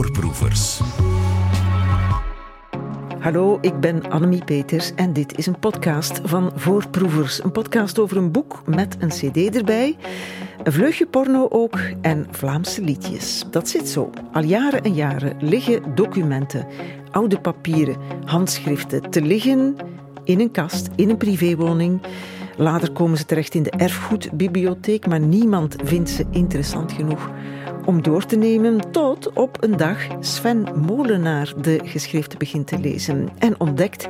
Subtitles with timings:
[0.00, 0.80] Voorproevers.
[3.18, 7.44] Hallo, ik ben Annemie Peters en dit is een podcast van Voorproevers.
[7.44, 9.96] Een podcast over een boek met een cd erbij,
[10.62, 13.44] een vleugje porno ook en Vlaamse liedjes.
[13.50, 14.10] Dat zit zo.
[14.32, 16.66] Al jaren en jaren liggen documenten,
[17.10, 19.76] oude papieren, handschriften te liggen
[20.24, 22.00] in een kast, in een privéwoning.
[22.56, 27.30] Later komen ze terecht in de erfgoedbibliotheek, maar niemand vindt ze interessant genoeg
[27.84, 33.28] om door te nemen tot op een dag Sven Molenaar de geschriften begint te lezen
[33.38, 34.08] en ontdekt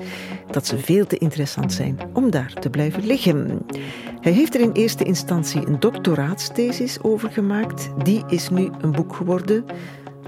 [0.50, 3.66] dat ze veel te interessant zijn om daar te blijven liggen.
[4.20, 7.90] Hij heeft er in eerste instantie een doctoraatsthesis over gemaakt.
[8.04, 9.64] Die is nu een boek geworden.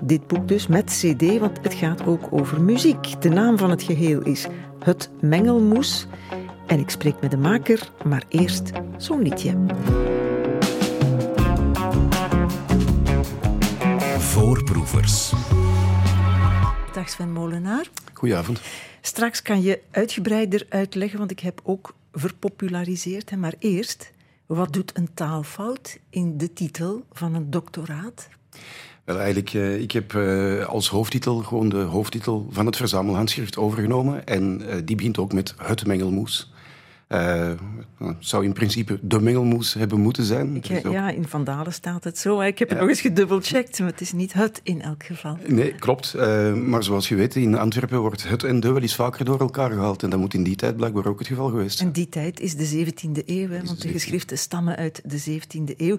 [0.03, 3.21] Dit boek dus met CD, want het gaat ook over muziek.
[3.21, 4.47] De naam van het geheel is
[4.79, 6.07] Het Mengelmoes.
[6.67, 9.55] En ik spreek met de maker, maar eerst zo'n liedje.
[14.53, 15.33] Voorproevers.
[16.93, 17.87] Dag Sven Molenaar.
[18.13, 18.61] Goedenavond.
[19.01, 23.31] Straks kan je uitgebreider uitleggen, want ik heb ook verpopulariseerd.
[23.31, 23.37] Hè.
[23.37, 24.13] Maar eerst,
[24.47, 28.29] wat doet een taalfout in de titel van een doctoraat?
[29.05, 34.27] Wel, eigenlijk, uh, ik heb uh, als hoofdtitel gewoon de hoofdtitel van het verzamelhandschrift overgenomen.
[34.27, 36.52] En uh, die begint ook met het mengelmoes.
[37.13, 37.51] Uh,
[38.19, 40.57] zou in principe de mengelmoes hebben moeten zijn.
[40.57, 42.41] Ik, ja, in Vandalen staat het zo.
[42.41, 42.83] Ik heb het ja.
[42.85, 45.39] nog eens gedubbelcheckt, maar het is niet het in elk geval.
[45.47, 46.15] Nee, klopt.
[46.17, 49.41] Uh, maar zoals je weet, in Antwerpen wordt het en de wel eens vaker door
[49.41, 50.03] elkaar gehaald.
[50.03, 51.89] En dat moet in die tijd blijkbaar ook het geval geweest zijn.
[51.89, 55.77] En die tijd is de 17e eeuw, hè, want de geschriften stammen uit de 17e
[55.77, 55.99] eeuw.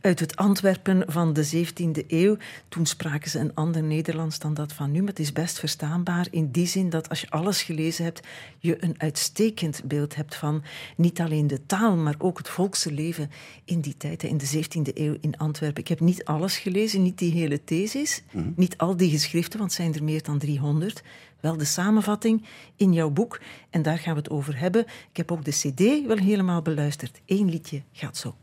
[0.00, 2.36] Uit het Antwerpen van de 17e eeuw.
[2.68, 6.26] Toen spraken ze een ander Nederlands dan dat van nu, maar het is best verstaanbaar
[6.30, 8.20] in die zin dat als je alles gelezen hebt,
[8.58, 10.51] je een uitstekend beeld hebt van
[10.96, 13.30] niet alleen de taal, maar ook het volkse leven
[13.64, 15.82] in die tijd, in de 17e eeuw in Antwerpen.
[15.82, 18.52] Ik heb niet alles gelezen, niet die hele thesis, mm -hmm.
[18.56, 21.02] niet al die geschriften, want zijn er meer dan 300.
[21.40, 22.44] Wel de samenvatting
[22.76, 23.40] in jouw boek,
[23.70, 24.82] en daar gaan we het over hebben.
[24.82, 27.20] Ik heb ook de CD wel helemaal beluisterd.
[27.26, 28.34] Eén liedje gaat zo.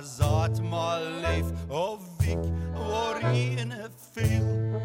[0.00, 2.38] Zat maar leef of ik
[2.74, 3.72] word in
[4.12, 4.80] veel.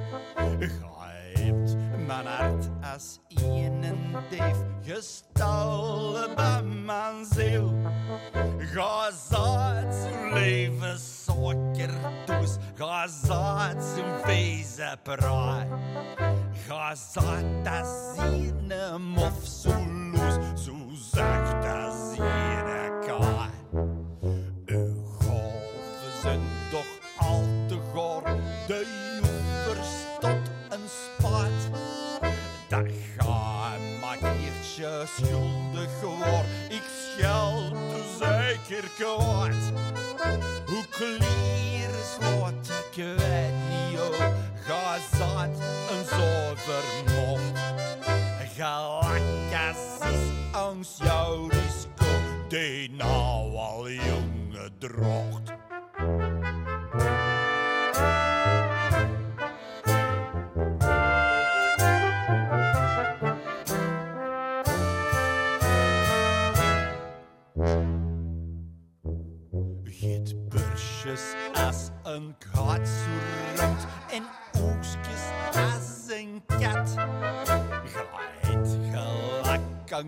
[0.60, 1.76] Grijpt
[2.08, 7.74] mijn hart als een deef gestallen bij mijn ziel.
[8.58, 9.96] Ga zat
[10.34, 11.90] leven sokker
[12.26, 15.68] dus, ga zat zijn wezen praai.
[16.68, 19.70] Ga zat als een mof zo
[20.12, 20.87] loes, zo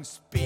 [0.03, 0.38] Speak.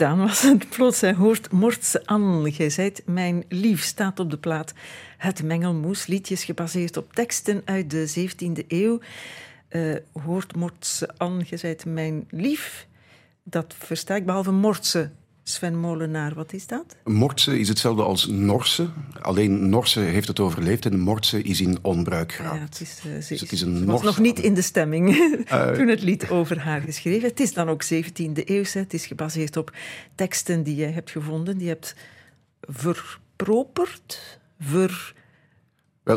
[0.00, 1.00] Gedaan was het plots.
[1.00, 2.52] Hij hoort Mortse Anne.
[2.52, 4.72] Gij zijt mijn lief, staat op de plaat.
[5.16, 9.00] Het Mengelmoes, liedjes gebaseerd op teksten uit de 17e eeuw.
[9.70, 12.86] Uh, hoort Mortse Anne, gij zijt mijn lief.
[13.42, 15.10] Dat versta ik, behalve Mortse.
[15.50, 16.96] Sven Molenaar, wat is dat?
[17.04, 18.88] Mortse is hetzelfde als Norse.
[19.20, 22.56] Alleen Norse heeft het overleefd en Mortse is in onbruik geraakt.
[22.56, 24.62] Ja, het is, uh, ze, dus het is een ze was nog niet in de
[24.62, 27.28] stemming uh, toen het lied over haar geschreven.
[27.28, 28.64] Het is dan ook 17e eeuw.
[28.72, 29.72] Het is gebaseerd op
[30.14, 31.56] teksten die jij hebt gevonden.
[31.56, 31.94] Die je hebt
[32.60, 35.14] verproperd, ver...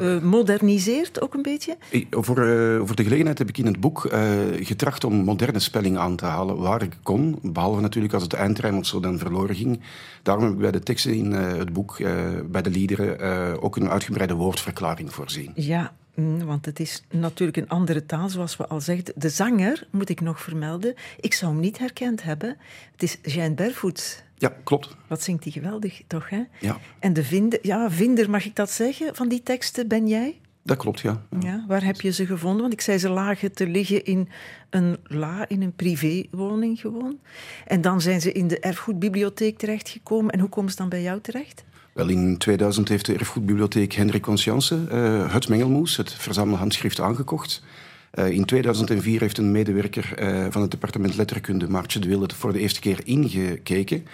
[0.02, 1.78] uh, moderniseert ook een beetje?
[2.10, 4.30] Voor, uh, voor de gelegenheid heb ik in het boek uh,
[4.60, 7.40] getracht om moderne spelling aan te halen waar ik kon.
[7.42, 9.80] Behalve natuurlijk als het eindrijm of zo dan verloren ging.
[10.24, 11.98] Daarom heb ik bij de teksten in het boek,
[12.52, 15.52] bij de liederen, ook een uitgebreide woordverklaring voorzien.
[15.56, 15.94] Ja,
[16.46, 19.14] want het is natuurlijk een andere taal, zoals we al zeiden.
[19.18, 22.58] De zanger, moet ik nog vermelden, ik zou hem niet herkend hebben.
[22.92, 24.24] Het is Jean Bervoets.
[24.38, 24.96] Ja, klopt.
[25.08, 26.30] Wat zingt hij geweldig, toch?
[26.30, 26.44] Hè?
[26.60, 26.78] Ja.
[27.00, 30.38] En de vinder, ja, vinder, mag ik dat zeggen, van die teksten ben jij?
[30.64, 31.26] Dat klopt, ja.
[31.40, 31.66] ja.
[31.68, 32.62] Waar heb je ze gevonden?
[32.62, 34.30] Want ik zei ze lagen te liggen in
[34.70, 37.20] een la, in een privéwoning gewoon.
[37.68, 40.32] En dan zijn ze in de erfgoedbibliotheek terechtgekomen.
[40.32, 41.64] En hoe komen ze dan bij jou terecht?
[41.94, 47.64] Wel, in 2000 heeft de erfgoedbibliotheek Hendrik Conscience uh, het Mengelmoes, het verzamelhandschrift, aangekocht.
[48.14, 52.54] Uh, in 2004 heeft een medewerker uh, van het departement letterkunde, Maartje de Wilde, voor
[52.54, 54.06] de eerste keer ingekeken.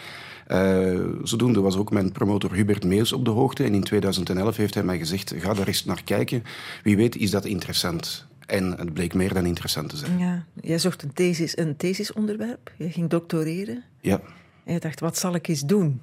[0.47, 3.63] Uh, zodoende was ook mijn promotor Hubert Meels op de hoogte.
[3.63, 6.43] En in 2011 heeft hij mij gezegd, ga daar eens naar kijken.
[6.83, 8.25] Wie weet is dat interessant.
[8.45, 10.19] En het bleek meer dan interessant te zijn.
[10.19, 12.71] Ja, jij zocht een, thesis, een thesisonderwerp.
[12.77, 13.83] Je ging doctoreren.
[14.01, 14.21] Ja.
[14.63, 16.01] En je dacht, wat zal ik eens doen?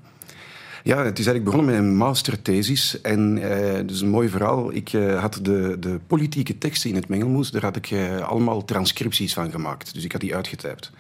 [0.87, 3.01] Ja, het is eigenlijk begonnen met een masterthesis.
[3.01, 4.73] En uh, dus een mooi verhaal.
[4.73, 7.51] Ik uh, had de, de politieke teksten in het mengelmoes.
[7.51, 9.95] Daar had ik uh, allemaal transcripties van gemaakt.
[9.95, 10.91] Dus ik had die uitgetypt.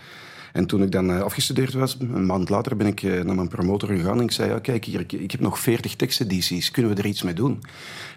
[0.52, 4.18] En toen ik dan afgestudeerd was, een maand later ben ik naar mijn promotor gegaan
[4.18, 7.22] en ik zei, kijk hier, ik, ik heb nog 40 tekstedities, kunnen we er iets
[7.22, 7.62] mee doen?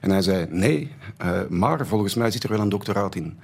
[0.02, 0.92] En hij zei, nee,
[1.50, 3.40] maar volgens mij zit er wel een doctoraat in.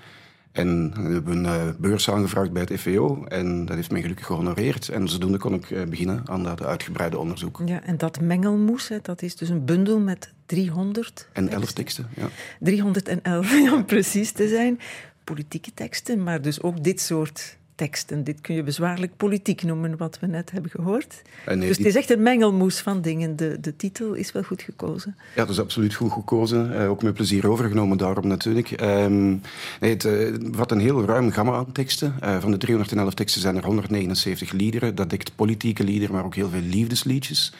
[0.55, 4.25] En we hebben een uh, beurs aangevraagd bij het FVO en dat heeft mij gelukkig
[4.25, 4.89] gehonoreerd.
[4.89, 7.61] En zodoende kon ik uh, beginnen aan dat uitgebreide onderzoek.
[7.65, 11.27] Ja, en dat mengelmoes, hè, dat is dus een bundel met 300...
[11.33, 12.27] En 11 teksten, ja.
[12.59, 14.79] 311, ja, precies te zijn.
[15.23, 18.23] Politieke teksten, maar dus ook dit soort teksten.
[18.23, 21.21] Dit kun je bezwaarlijk politiek noemen, wat we net hebben gehoord.
[21.45, 23.35] Nee, dus het is echt een mengelmoes van dingen.
[23.35, 25.15] De, de titel is wel goed gekozen.
[25.35, 26.71] Ja, dat is absoluut goed gekozen.
[26.71, 28.81] Uh, ook met plezier overgenomen daarom natuurlijk.
[28.81, 29.41] Um,
[29.79, 32.15] nee, het uh, wat een heel ruim gamma aan teksten.
[32.23, 34.95] Uh, van de 311 teksten zijn er 179 liederen.
[34.95, 37.53] Dat dekt politieke liederen, maar ook heel veel liefdesliedjes.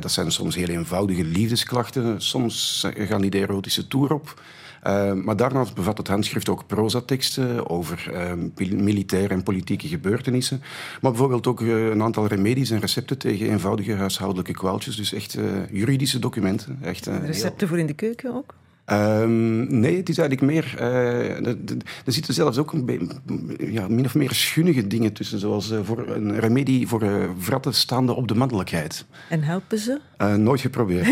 [0.00, 2.20] Dat zijn soms heel eenvoudige liefdesklachten.
[2.20, 4.42] Soms gaan die de erotische toer op.
[4.86, 10.60] Uh, maar daarnaast bevat het handschrift ook prozateksten over uh, militaire en politieke gebeurtenissen.
[11.00, 14.96] Maar bijvoorbeeld ook uh, een aantal remedies en recepten tegen eenvoudige huishoudelijke kwaaltjes.
[14.96, 15.38] Dus echt
[15.70, 16.78] juridische documenten.
[16.82, 17.68] Echt, recepten heel...
[17.68, 18.54] voor in de keuken ook?
[18.86, 20.74] Um, nee, het is eigenlijk meer.
[20.78, 23.10] Uh, er zitten zelfs ook een
[23.58, 27.74] ja, min of meer schunnige dingen tussen, zoals uh, voor een remedie voor uh, vratten
[27.74, 29.04] staande op de mannelijkheid.
[29.28, 30.00] En helpen ze?
[30.36, 31.06] nooit geprobeerd.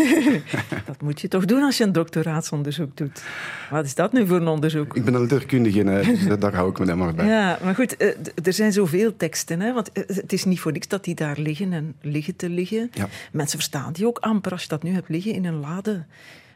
[0.85, 3.23] dat moet je toch doen als je een doctoraatsonderzoek doet.
[3.69, 4.95] Wat is dat nu voor een onderzoek?
[4.95, 7.25] Ik ben een letterkundige, dus daar hou ik me dan maar bij.
[7.25, 8.01] Ja, maar goed,
[8.43, 9.59] er zijn zoveel teksten.
[9.59, 12.89] Hè, want het is niet voor niks dat die daar liggen en liggen te liggen.
[12.93, 13.07] Ja.
[13.31, 16.05] Mensen verstaan die ook amper als je dat nu hebt liggen in een lade.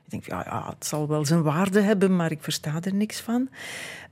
[0.05, 3.19] Ik denk, ja, ja, het zal wel zijn waarde hebben, maar ik versta er niks
[3.19, 3.49] van.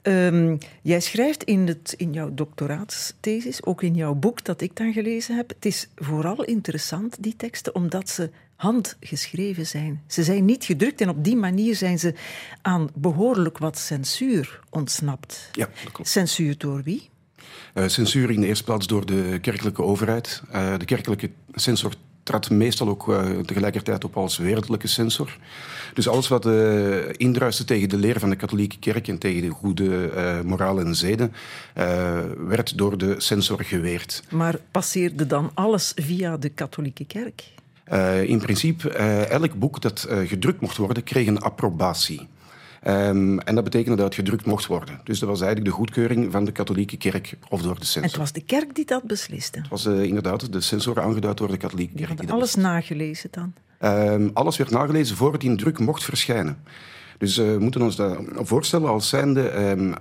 [0.04, 4.94] Um, jij schrijft in, het, in jouw doctoraatsthesis, ook in jouw boek dat ik dan
[4.94, 10.01] gelezen heb, het is vooral interessant, die teksten, omdat ze handgeschreven zijn.
[10.07, 12.13] Ze zijn niet gedrukt en op die manier zijn ze
[12.62, 15.50] aan behoorlijk wat censuur ontsnapt.
[15.51, 16.10] Ja, dat klopt.
[16.10, 17.10] Censuur door wie?
[17.74, 20.42] Uh, censuur in de eerste plaats door de kerkelijke overheid.
[20.54, 25.37] Uh, de kerkelijke censor trad meestal ook uh, tegelijkertijd op als wereldlijke censor.
[25.93, 29.49] Dus alles wat uh, indruiste tegen de leer van de katholieke kerk en tegen de
[29.49, 31.33] goede uh, moraal en zeden,
[32.37, 34.23] werd door de censor geweerd.
[34.29, 37.51] Maar passeerde dan alles via de katholieke kerk?
[38.25, 42.27] in principe, elk boek dat gedrukt mocht worden, kreeg een approbatie.
[42.87, 44.99] Um, en dat betekende dat het gedrukt mocht worden.
[45.04, 48.02] Dus dat was eigenlijk de goedkeuring van de katholieke kerk of door de censor.
[48.02, 49.59] En het was de kerk die dat besliste?
[49.59, 52.19] Het was uh, inderdaad de censor aangeduid door de katholieke kerk.
[52.19, 53.54] Die, alles nagelezen dan?
[53.92, 56.57] Um, alles werd nagelezen voor het in druk mocht verschijnen.
[57.18, 59.69] Dus uh, we moeten ons dat voorstellen als zijnde...
[59.69, 59.94] Um,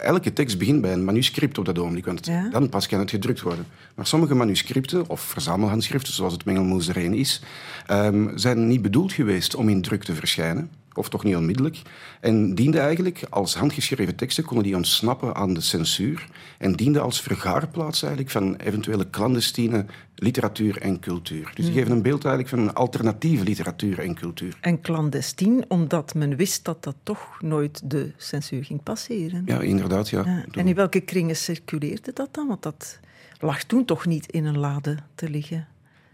[0.00, 2.48] elke tekst begint bij een manuscript op dat ogenblik, want ja.
[2.48, 3.66] dan pas kan het gedrukt worden.
[3.94, 7.42] Maar sommige manuscripten, of verzamelhandschriften, zoals het Mengelmoes er een is,
[7.90, 11.82] um, zijn niet bedoeld geweest om in druk te verschijnen of toch niet onmiddellijk.
[12.20, 16.28] En diende eigenlijk als handgeschreven teksten, konden die ontsnappen aan de censuur.
[16.58, 19.84] En diende als vergaarplaats eigenlijk van eventuele clandestine
[20.14, 21.44] literatuur en cultuur.
[21.44, 21.74] Dus die hmm.
[21.74, 24.58] geven een beeld eigenlijk van een alternatieve literatuur en cultuur.
[24.60, 29.42] En clandestien, omdat men wist dat dat toch nooit de censuur ging passeren.
[29.46, 30.24] Ja, inderdaad, ja.
[30.24, 30.44] ja.
[30.50, 32.46] En in welke kringen circuleerde dat dan?
[32.46, 32.98] Want dat
[33.38, 35.66] lag toen toch niet in een lade te liggen?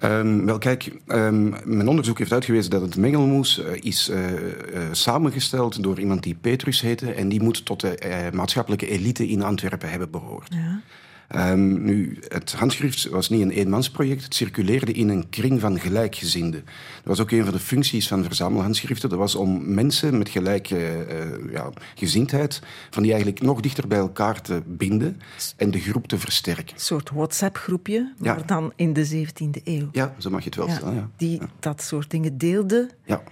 [0.05, 4.39] Um, wel, kijk, um, mijn onderzoek heeft uitgewezen dat het mengelmoes uh, is uh, uh,
[4.91, 9.91] samengesteld door iemand die Petrus heette en die moet tot de maatschappelijke elite in Antwerpen
[9.91, 10.55] hebben behoord.
[10.55, 10.81] Ja.
[11.33, 14.25] Ehm, nu, het handschrift was niet een eenmansproject.
[14.25, 16.65] Het circuleerde in een kring van gelijkgezinden.
[16.65, 19.09] Dat was ook een van de functies van verzamelhandschriften.
[19.09, 22.61] Dat was om mensen met gelijke uh, ja, gezindheid...
[22.91, 25.21] van die eigenlijk nog dichter bij elkaar te binden
[25.57, 26.75] en de groep te versterken.
[26.75, 28.45] Een soort WhatsApp-groepje, maar ja.
[28.47, 29.89] dan in de 17e eeuw.
[29.93, 30.95] Ja, zo mag je het wel Ja, stellen.
[30.95, 31.11] Ja.
[31.17, 33.23] Die dat soort dingen deelde Ja.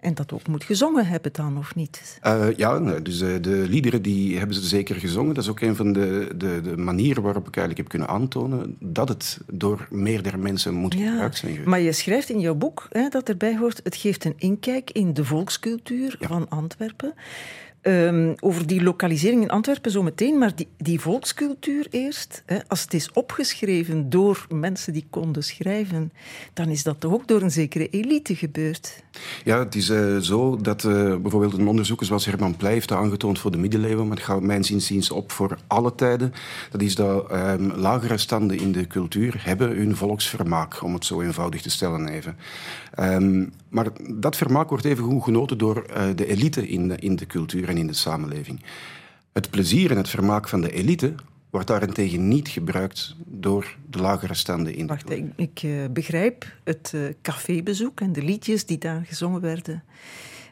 [0.00, 2.18] En dat ook moet gezongen hebben dan, of niet?
[2.20, 5.34] Eh, ja, dus eh, de liederen die hebben ze zeker gezongen.
[5.34, 8.76] Dat is ook een van de, de, de manieren waarop ik eigenlijk heb kunnen aantonen
[8.78, 11.68] dat het door meerdere mensen moet gebruikt zijn geweest.
[11.68, 13.80] Maar je schrijft in jouw boek hè, dat erbij hoort...
[13.84, 17.14] het geeft een inkijk in de volkscultuur van Antwerpen.
[17.80, 22.42] Ehm, over die lokalisering in Antwerpen zo meteen, maar die, die volkscultuur eerst.
[22.46, 26.12] Hè, als het is opgeschreven door mensen die konden schrijven,
[26.52, 29.02] dan is dat toch ook door een zekere elite gebeurd.
[29.44, 33.38] Ja, het is eh, zo dat eh, bijvoorbeeld een onderzoeker zoals Herman Pleij heeft aangetoond
[33.38, 36.32] voor de middeleeuwen, maar het gaat mijn zinziens op voor alle tijden.
[36.70, 41.20] Dat is dat ehm, lagere standen in de cultuur hebben hun volksvermaak, om het zo
[41.20, 42.36] eenvoudig te stellen even.
[42.94, 47.16] Ehm, maar dat vermaak wordt even goed genoten door eh, de elite in de, in
[47.16, 48.62] de cultuur en in de samenleving.
[49.32, 51.14] Het plezier en het vermaak van de elite
[51.50, 56.52] wordt daarentegen niet gebruikt door de lagere standen in de Wacht, ik, ik eh, begrijp
[56.64, 59.84] het eh, cafébezoek en de liedjes die daar gezongen werden.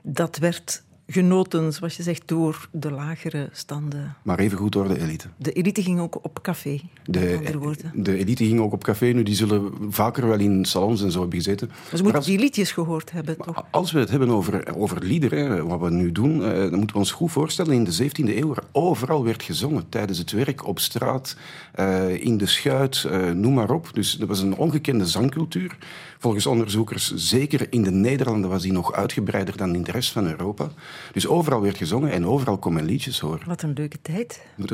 [0.03, 4.15] Dat werd genoten, zoals je zegt, door de lagere standen.
[4.23, 5.27] Maar even goed door de elite.
[5.37, 7.93] De elite ging ook op café, De, andere woorden.
[7.95, 9.07] de elite ging ook op café.
[9.07, 11.69] Nu, die zullen vaker wel in salons en zo hebben gezeten.
[11.69, 13.65] Maar ze moeten als- die liedjes gehoord hebben, toch?
[13.71, 16.99] Als we het hebben over, over liederen, wat we nu doen, eh, dan moeten we
[16.99, 20.79] ons goed voorstellen in de 17e eeuw er overal werd gezongen tijdens het werk, op
[20.79, 21.37] straat,
[21.73, 23.91] eh, in de schuit, eh, noem maar op.
[23.93, 25.77] Dus dat was een ongekende zangcultuur.
[26.19, 30.27] Volgens onderzoekers, zeker in de Nederlanden, was die nog uitgebreider dan in de rest van
[30.27, 30.69] Europa.
[31.13, 33.47] Dus overal werd gezongen en overal kon men liedjes horen.
[33.47, 34.47] Wat een leuke tijd.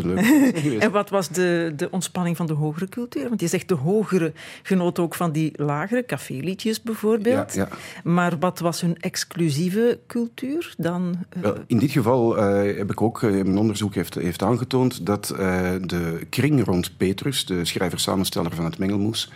[0.78, 3.28] En wat was de, de ontspanning van de hogere cultuur?
[3.28, 7.54] Want je zegt de hogere genoot ook van die lagere caféliedjes bijvoorbeeld.
[7.54, 7.68] Ja,
[8.04, 11.16] Maar wat was hun exclusieve cultuur dan?
[11.42, 15.26] eh, in dit geval eh, heb ik ook, eh, mijn onderzoek heeft, heeft aangetoond dat
[15.26, 19.32] de kring rond Petrus, de schrijver-samensteller van het Mengelmoes,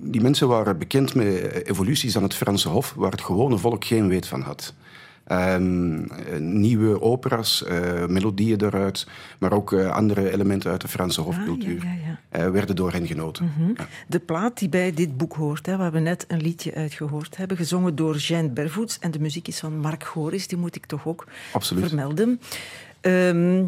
[0.00, 4.08] die mensen waren bekend met evoluties aan het Franse Hof, waar het gewone volk geen
[4.08, 4.74] weet van had.
[5.28, 9.06] Ehm, eh, nieuwe opera's, eh, melodieën eruit,
[9.38, 12.92] maar ook eh, andere elementen uit de Franse hofcultuur Ah, ja, ja, eh, werden door
[12.92, 13.52] hen genoten.
[13.76, 13.86] Ja.
[14.06, 17.36] De plaat die bij dit boek hoort, hè, waar we net een liedje uit gehoord
[17.36, 20.86] hebben, gezongen door Jeanne Bervoets en de muziek is van Mark Goris, die moet ik
[20.86, 21.86] toch ook Absoluut.
[21.86, 22.40] vermelden.
[23.00, 23.64] Ehm,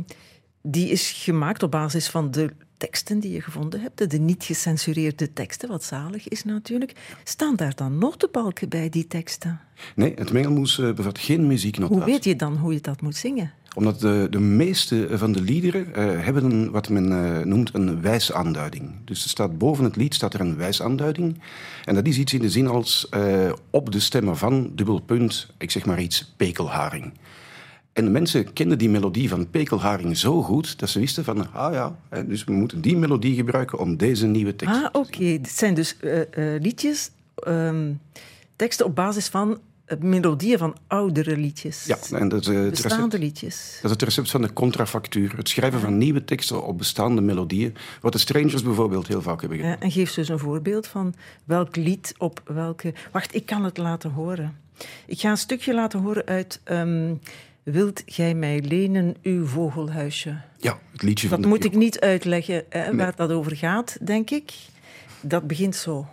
[0.63, 2.51] die is gemaakt op basis van de
[2.81, 6.93] teksten die je gevonden hebt, de niet gecensureerde teksten, wat zalig is natuurlijk.
[7.25, 9.61] Staan daar dan notenbalken bij, die teksten?
[9.95, 12.03] Nee, het Mengelmoes eh, bevat geen muzieknotatie.
[12.03, 13.53] Hoe weet je dan hoe je dat moet zingen?
[13.75, 18.01] Omdat de, de meeste van de liederen eh, hebben een, wat men eh, noemt een
[18.01, 18.91] wijsaanduiding.
[19.05, 21.41] Dus er staat boven het lied staat er een wijsaanduiding.
[21.85, 25.49] En dat is iets in de zin als eh, op de stemmen van, dubbel punt,
[25.59, 27.13] ik zeg maar iets, pekelharing.
[28.01, 31.73] En de mensen kenden die melodie van pekelharing zo goed dat ze wisten van, ah
[31.73, 35.19] ja, dus we moeten die melodie gebruiken om deze nieuwe tekst Ah, oké.
[35.19, 37.93] Dit zijn dus eh, eh, liedjes, ehm,
[38.57, 41.85] teksten op basis van eh, melodieën van oudere liedjes.
[41.85, 43.79] Ja, en dat Bestaande recept, liedjes.
[43.83, 45.37] dat is het recept van de contrafactuur.
[45.37, 47.75] Het schrijven van nieuwe teksten op bestaande melodieën.
[48.01, 49.73] Wat de Strangers bijvoorbeeld heel vaak hebben gedaan.
[49.73, 51.15] Ja, en geef dus een voorbeeld van
[51.45, 52.95] welk lied op welke...
[53.13, 54.57] Wacht, ik kan het laten horen.
[55.07, 56.61] Ik ga een stukje laten horen uit...
[56.65, 57.15] ehm,
[57.71, 60.37] Wilt gij mij lenen uw vogelhuisje?
[60.57, 64.31] Ja, het liedje van Dat moet ik niet uitleggen hè, waar dat over gaat, denk
[64.31, 64.53] ik.
[65.21, 66.07] Dat begint zo.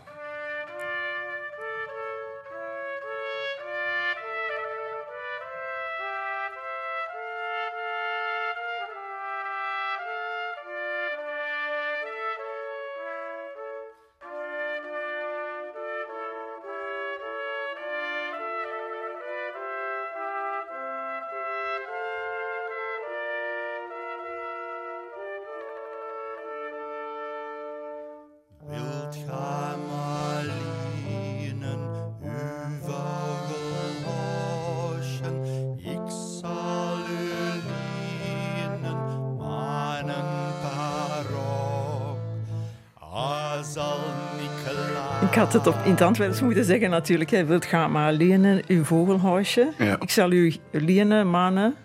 [45.37, 47.29] Had het op, in het Antwerps moeten zeggen natuurlijk.
[47.29, 47.45] Hè.
[47.45, 49.71] Wilt ga maar lenen uw vogelhuisje.
[49.77, 49.99] Ja.
[49.99, 51.75] Ik zal u lenen, mannen.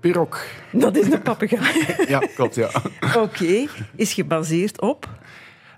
[0.00, 0.44] Pirok.
[0.72, 1.86] Dat is een papegaai.
[2.08, 2.70] Ja, klopt, ja.
[3.16, 5.08] Oké, is gebaseerd op...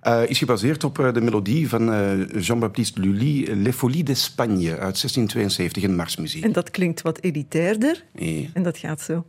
[0.00, 4.78] Eh, is gebaseerd op eh, de melodie van eh, Jean-Baptiste Lully, Les Folies d'Espagne uit
[4.78, 6.44] 1672, een marsmuziek.
[6.44, 8.04] En dat klinkt wat elitairder.
[8.52, 9.24] En dat gaat zo.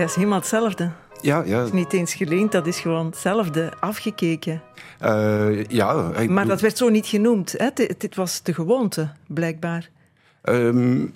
[0.00, 0.90] Ja, het is helemaal hetzelfde.
[1.20, 1.58] Ja, ja.
[1.58, 4.62] Het is niet eens geleend, dat is gewoon hetzelfde, afgekeken.
[4.98, 7.54] Eh, ja ik- Maar dat werd zo niet genoemd.
[7.56, 7.68] Hè?
[7.74, 9.90] Dit dit was de gewoonte, blijkbaar.
[10.42, 11.06] Ehm,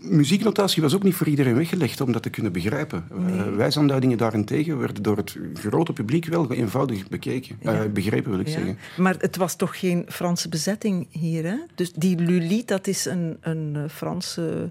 [0.00, 3.04] muzieknotatie was ook niet voor iedereen weggelegd om dat te kunnen begrijpen.
[3.10, 7.56] Eh, wijsaanduidingen daarentegen werden door het grote publiek wel eenvoudig bekeken.
[7.62, 8.52] Eh, begrepen wil ik Ja.
[8.52, 8.78] zeggen.
[8.96, 11.56] Maar het was toch geen Franse bezetting hier, hè?
[11.74, 14.70] Dus die Lully, dat is een, een Franse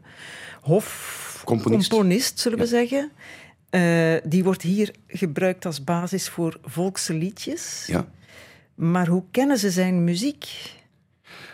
[0.61, 1.89] Componist.
[1.91, 3.11] hofcomponist, zullen we zeggen.
[3.71, 7.83] Eh, die wordt hier gebruikt als basis voor volkse liedjes.
[7.87, 8.05] Ja.
[8.75, 10.45] Maar hoe kennen ze zijn muziek?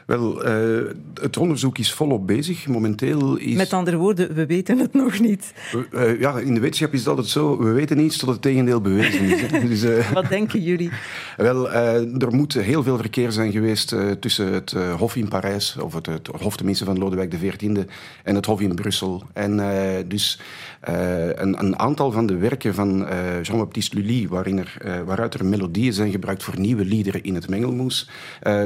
[0.08, 2.68] Wel, eh, het onderzoek is volop bezig.
[2.68, 3.56] Momenteel is...
[3.56, 5.54] Met andere woorden, we weten het nog niet.
[5.92, 8.82] Eh, ja, in de wetenschap is het altijd zo, we weten niets tot het tegendeel
[8.82, 9.42] bewezen is.
[9.70, 10.92] dus, eh, Wat denken jullie?
[11.38, 16.06] Wel, er moet heel veel verkeer zijn geweest tussen het Hof in Parijs, of het,
[16.06, 17.84] het Hof tenminste van Lodewijk XIV,
[18.24, 19.24] en het Hof in Brussel.
[19.34, 19.62] En
[20.08, 20.40] dus
[20.82, 23.08] een, een aantal van de werken van
[23.42, 28.10] Jean-Baptiste Lully, waarin er, waaruit er melodieën zijn gebruikt voor nieuwe liederen in het mengelmoes,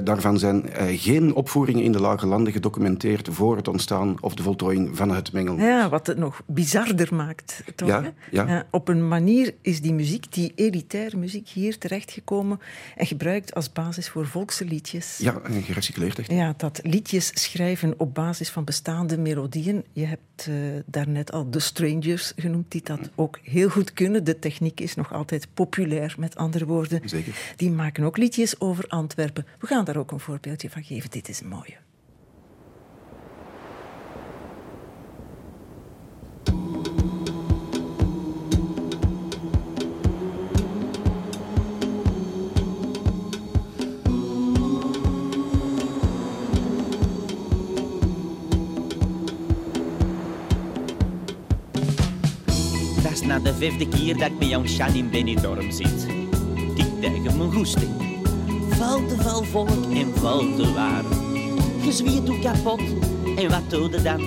[0.04, 4.98] daarvan zijn eh, opvoeringen in de Lage Landen gedocumenteerd voor het ontstaan of de voltooiing
[4.98, 5.64] van het mengelmoes.
[5.64, 7.64] Ja, wat het nog bizarder maakt.
[7.76, 8.10] Toch, Ja, hè?
[8.32, 8.66] ja.
[8.72, 12.60] op een manier is die muziek, die elitaire muziek, hier terechtgekomen
[12.96, 15.18] en gebruikt als basis voor volkse liedjes.
[15.18, 16.32] Ja, en gerecycleerd echt.
[16.32, 19.84] Ja, dat liedjes schrijven op basis van bestaande melodieën.
[19.94, 20.54] Je hebt eh,
[20.86, 24.24] daarnet al The Strangers genoemd, die dat ook heel goed kunnen.
[24.24, 27.02] De techniek is nog altijd populair, met andere woorden.
[27.06, 27.54] Zeker.
[27.56, 29.46] Die maken ook liedjes over Antwerpen.
[29.60, 31.10] We gaan daar ook een voorbeeldje van geven.
[31.22, 31.78] Dit is een mooie.
[53.04, 56.08] Dat is na de vijfde keer dat ik met jouw Sjan in Benidorm zit.
[56.76, 58.11] Tik tegen mijn goesting.
[58.82, 61.04] Valt te veel volk en valt te waar.
[61.82, 62.82] Je zwiert hoe kapot.
[63.38, 64.22] En wat doe je dan?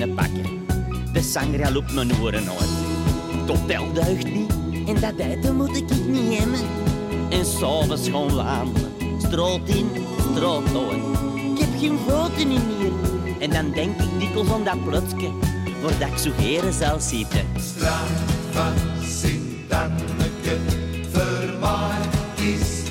[0.00, 0.66] Een pakken.
[1.12, 2.68] De sangria loopt mijn oren uit.
[3.28, 4.52] Het hotel deugt niet.
[4.86, 6.60] En dat eten moet ik niet hebben.
[7.30, 8.90] En s'avonds gewoon wandelen.
[9.18, 9.90] Stroot in,
[10.32, 11.02] stroot uit.
[11.52, 12.92] Ik heb geen fouten in hier.
[13.38, 15.30] En dan denk ik dikwijls om dat plotske.
[15.82, 17.46] Waar ik zo heren zal zitten.
[17.56, 20.56] Strand van Sint-Anneke,
[21.10, 22.81] vermaard is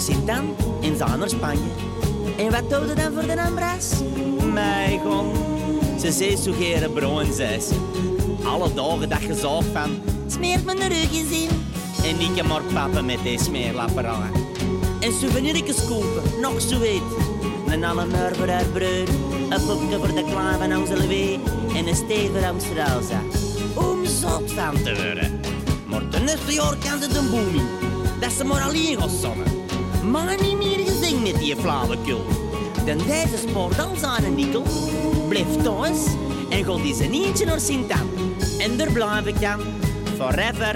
[0.00, 0.48] Sint-Anne
[0.82, 1.70] en zij naar Spanje.
[2.38, 3.92] En wat je dan voor de Ambras?
[4.52, 5.32] Mij gewoon.
[6.00, 7.74] Ze zei zo gere broen, zei ze.
[8.44, 9.90] Alle dagen dat je zag van...
[10.26, 11.48] Smeert me de rug eens in.
[12.04, 14.30] En ik heb maar papa met die smeerlapper aan.
[15.00, 17.02] En souvenirjes kopen, nog zo weet.
[17.66, 19.08] Een allemeur voor haar broer.
[19.50, 21.38] Een poepje voor de klaar van onze Louis.
[21.74, 23.84] En een steen voor.
[23.84, 25.40] Om zot van te worden.
[25.86, 27.68] Maar ten eerste jaar kan ze de booming.
[28.20, 29.59] Dat ze maar alleen gaan zonnen.
[30.04, 32.24] Maar niet meer gezien met die flauwekul.
[32.86, 34.62] Dan deze sport al zijn nikkel.
[35.28, 35.98] Blijf thuis
[36.50, 38.10] en gaat die zijn eentje naar Sint-Anne.
[38.58, 39.60] En daar blijf ik dan.
[40.16, 40.74] Forever,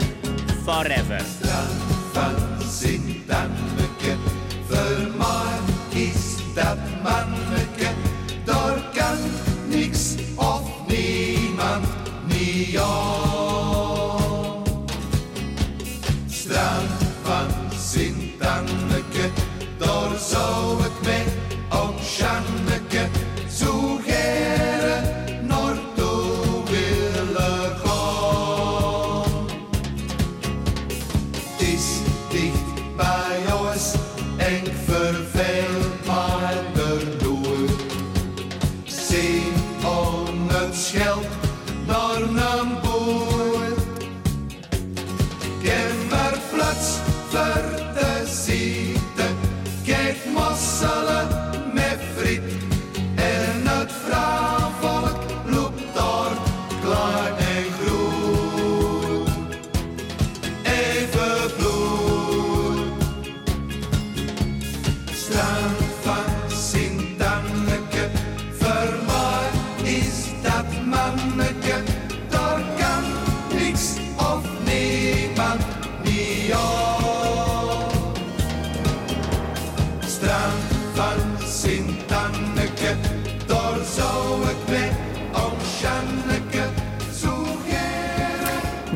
[0.65, 1.21] forever.
[1.39, 1.71] Strand
[2.13, 2.35] van
[2.69, 3.64] Sint-Anneke,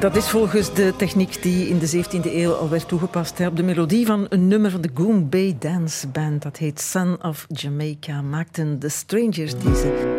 [0.09, 3.57] Dat is volgens de techniek die in de 17e eeuw al werd toegepast hè, op
[3.57, 6.43] de melodie van een nummer van de Goon Bay Dance Band.
[6.43, 8.23] Dat heet Son of Jamaica.
[8.23, 10.18] Maakten de Strangers deze.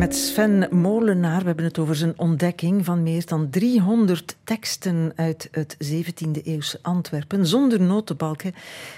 [0.00, 5.48] Met Sven Molenaar, we hebben het over zijn ontdekking van meer dan 300 teksten uit
[5.50, 8.54] het 17e eeuwse Antwerpen, zonder notenbalken,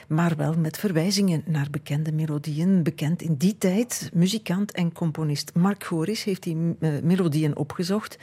[0.09, 2.83] maar wel met verwijzingen naar bekende melodieën.
[2.83, 8.19] Bekend in die tijd, muzikant en componist Mark Goris heeft die eh, melodieën opgezocht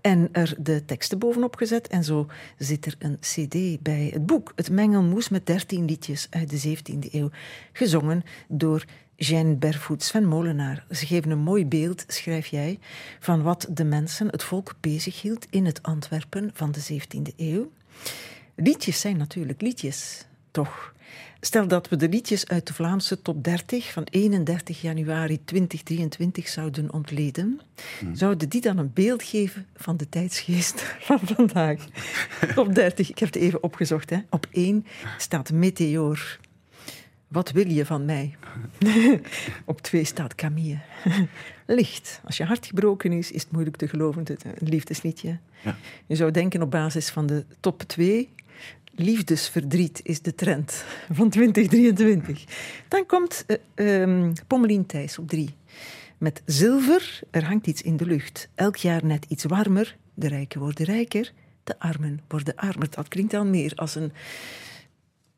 [0.00, 1.88] en er de teksten bovenop gezet.
[1.88, 2.26] En zo
[2.58, 4.52] zit er een cd bij het boek.
[4.56, 7.30] Het Mengelmoes met 13 liedjes uit de 17e eeuw,
[7.72, 8.84] gezongen door
[9.16, 10.84] Jeanne Bervoet, Sven Molenaar.
[10.90, 12.78] Ze geven een mooi beeld, schrijf jij,
[13.20, 17.70] van wat de mensen, het volk, bezighield in het Antwerpen van de 17e eeuw.
[18.54, 20.94] Liedjes zijn natuurlijk liedjes, toch?
[21.44, 26.92] Stel dat we de liedjes uit de Vlaamse top 30 van 31 januari 2023 zouden
[26.92, 27.60] ontleden,
[28.12, 31.86] zouden die dan een beeld geven van de tijdsgeest van vandaag?
[32.54, 34.10] Top 30, ik heb het even opgezocht.
[34.10, 34.18] Hè.
[34.30, 34.86] Op 1
[35.18, 36.38] staat Meteor.
[37.32, 38.36] Wat wil je van mij?
[39.64, 40.78] Op twee staat Camille.
[41.66, 42.20] Licht.
[42.24, 44.24] Als je hart gebroken is, is het moeilijk te geloven.
[44.24, 45.38] Het een liefdesliedje.
[45.64, 45.76] Ja.
[46.06, 48.28] Je zou denken op basis van de top 2.
[48.94, 52.44] Liefdesverdriet is de trend van 2023.
[52.88, 53.44] Dan komt
[53.76, 55.54] uh, um, Pommelien Thijs op 3.
[56.18, 58.48] Met zilver, er hangt iets in de lucht.
[58.54, 59.96] Elk jaar net iets warmer.
[60.14, 61.32] De rijken worden rijker,
[61.64, 62.90] de armen worden armer.
[62.90, 64.12] Dat klinkt al meer als een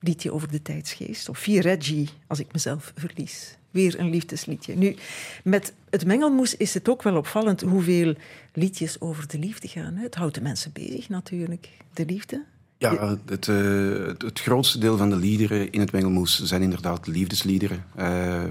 [0.06, 1.28] liedje over de tijdsgeest.
[1.28, 3.56] Of Vier Reggie, als ik mezelf verlies.
[3.70, 4.76] Weer een liefdesliedje.
[4.76, 4.96] Nu,
[5.44, 8.14] met het mengelmoes is het ook wel opvallend hoeveel
[8.52, 9.94] liedjes over de liefde gaan.
[9.94, 12.44] Het houdt de mensen bezig natuurlijk, de liefde.
[12.78, 17.84] Ja, het, uh, het, grootste deel van de liederen in het mengelmoes zijn inderdaad liefdesliederen.
[17.98, 18.42] Uh,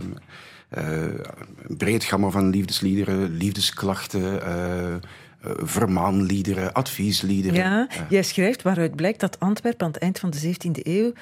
[0.78, 1.04] uh,
[1.68, 4.42] een breed gamma van liefdesliederen, liefdesklachten
[5.44, 7.58] vermaanliederen, adviesliederen.
[7.58, 11.14] Ja, jij schrijft waaruit blijkt dat Antwerpen aan het eind van de 17e eeuw,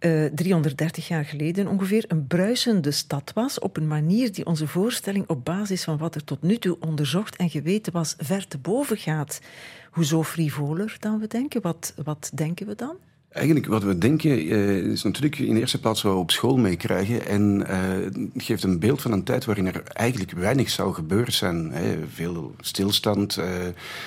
[0.00, 5.28] uh, 330 jaar geleden ongeveer, een bruisende stad was op een manier die onze voorstelling
[5.28, 8.96] op basis van wat er tot nu toe onderzocht en geweten was ver te boven
[8.96, 9.40] gaat.
[9.90, 11.62] Hoezo frivoler dan we denken?
[11.62, 12.96] Wat, wat denken we dan?
[13.28, 16.56] Eigenlijk wat we denken uh, is natuurlijk in de eerste plaats wat we op school
[16.56, 17.26] meekrijgen.
[17.26, 21.70] En uh, geeft een beeld van een tijd waarin er eigenlijk weinig zou gebeurd zijn.
[21.72, 21.96] Hè.
[22.12, 23.44] Veel stilstand, uh,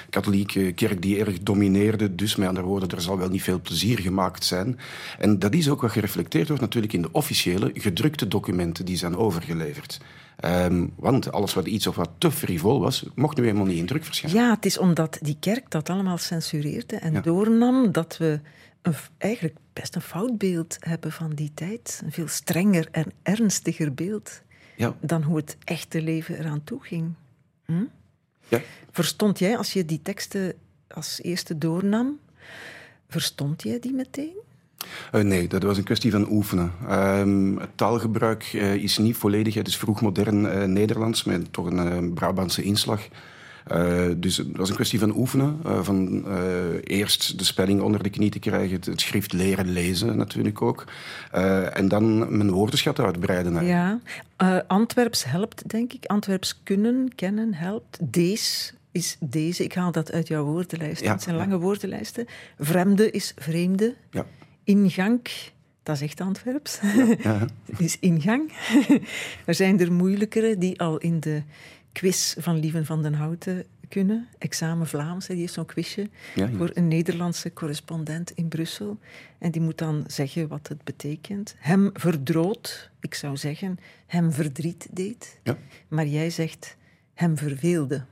[0.09, 2.15] katholieke kerk die erg domineerde.
[2.15, 4.79] Dus met andere woorden, er zal wel niet veel plezier gemaakt zijn.
[5.19, 9.17] En dat is ook wat gereflecteerd wordt natuurlijk in de officiële gedrukte documenten die zijn
[9.17, 9.99] overgeleverd.
[10.45, 13.85] Um, want alles wat iets of wat te frivol was, mocht nu helemaal niet in
[13.85, 14.41] druk verschijnen.
[14.41, 17.21] Ja, het is omdat die kerk dat allemaal censureerde en ja.
[17.21, 18.39] doornam dat we
[18.81, 22.01] een, eigenlijk best een fout beeld hebben van die tijd.
[22.03, 24.41] Een veel strenger en ernstiger beeld
[24.75, 24.95] ja.
[25.01, 27.13] dan hoe het echte leven eraan toe ging.
[27.65, 27.83] Hm?
[28.47, 28.61] Ja.
[28.91, 30.53] Verstond jij, als je die teksten
[30.87, 32.19] als eerste doornam,
[33.07, 34.35] verstond jij die meteen?
[35.15, 36.71] Uh, nee, dat was een kwestie van oefenen.
[36.89, 41.65] Um, het taalgebruik uh, is niet volledig, het is vroeg modern uh, Nederlands, met toch
[41.65, 43.07] een Brabantse inslag.
[43.71, 45.59] Uh, dus het was een kwestie van oefenen.
[45.65, 46.35] Uh, van uh,
[46.83, 50.85] eerst de spelling onder de knie te krijgen, het, het schrift leren lezen natuurlijk ook.
[51.73, 53.65] en dan mijn woordenschat uitbreiden.
[53.65, 53.99] Ja,
[54.67, 56.05] Antwerps helpt, denk ik.
[56.05, 57.97] Antwerps kunnen, kennen helpt.
[58.01, 59.63] Dees is deze.
[59.63, 61.01] Ik haal dat uit jouw woordenlijst.
[61.01, 61.41] Ja, het zijn ja.
[61.41, 62.25] lange woordenlijsten.
[62.59, 63.95] Vreemde is vreemde.
[64.11, 64.25] Ja.
[64.63, 65.21] Ingang,
[65.83, 66.79] dat is echt Antwerps.
[67.23, 67.45] Ja.
[67.77, 68.51] is ingang.
[69.45, 71.41] er zijn er moeilijkere die al in de
[71.91, 74.27] quiz van Lieven van den Houten kunnen.
[74.37, 76.57] Examen Vlaams, die heeft zo'n quizje Ja, ja.
[76.57, 78.99] voor een Nederlandse correspondent in Brussel.
[79.37, 81.55] En die moet dan zeggen wat het betekent.
[81.57, 85.39] Hem verdroot, ik zou zeggen, hem verdriet deed.
[85.43, 85.57] Ja.
[85.87, 86.77] Maar jij zegt
[87.13, 88.05] hem verveelde.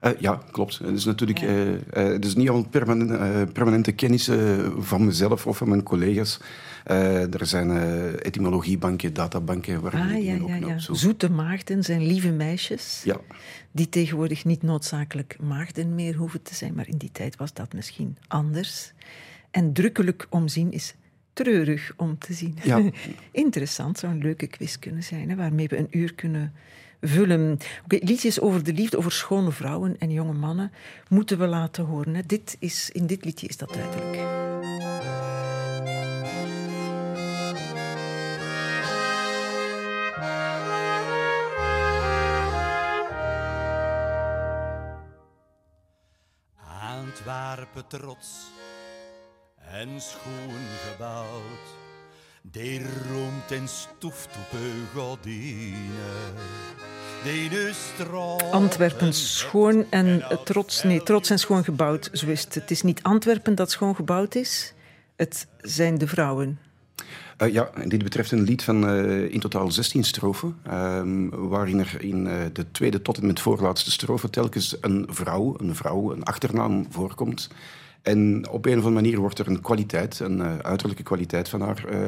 [0.00, 0.78] Uh, ja, klopt.
[0.78, 4.30] Het is natuurlijk uh, uh, het is niet al permanent, permanente kennis
[4.78, 6.40] van mezelf of van mijn collega's.
[7.30, 7.70] er zijn
[8.18, 10.78] etymologiebanken, databanken waar Ah, ik ja, ook ja.
[10.78, 13.00] Zoete maagden zijn lieve meisjes.
[13.04, 13.20] Ja.
[13.72, 16.74] Die tegenwoordig niet noodzakelijk maagden meer hoeven te zijn.
[16.74, 18.92] Maar in die tijd was dat misschien anders.
[19.50, 20.94] En drukkelijk omzien is
[21.32, 22.58] treurig om te zien.
[22.62, 22.90] Ja.
[23.32, 25.30] Interessant, zou een leuke quiz kunnen zijn.
[25.30, 26.52] Hè, waarmee we een uur kunnen
[27.00, 27.58] vullen.
[27.86, 30.72] Liedjes over de liefde, over schone vrouwen en jonge mannen
[31.08, 32.26] moeten we laten horen.
[32.26, 34.46] Dit is, in dit liedje is dat duidelijk.
[46.98, 48.50] Antwerpen trots
[49.70, 51.87] en schoon gebouwd.
[52.50, 52.80] Die
[53.12, 54.86] roemt en stoeft op een
[58.50, 62.54] Antwerpen schoon en trots, nee, trots en schoon gebouwd, zo is het.
[62.54, 64.74] Het is niet Antwerpen dat schoon gebouwd is,
[65.16, 66.58] het zijn de vrouwen.
[67.36, 71.78] Eh, ja, en dit betreft een lied van eh, in totaal 16 strofen, ehm, waarin
[71.78, 76.12] er in eh, de tweede tot en met voorlaatste strofe telkens een vrouw, een vrouw,
[76.12, 77.50] een achternaam voorkomt.
[78.08, 81.60] En op een of andere manier wordt er een kwaliteit, een uh, uiterlijke kwaliteit van
[81.60, 81.98] haar uh,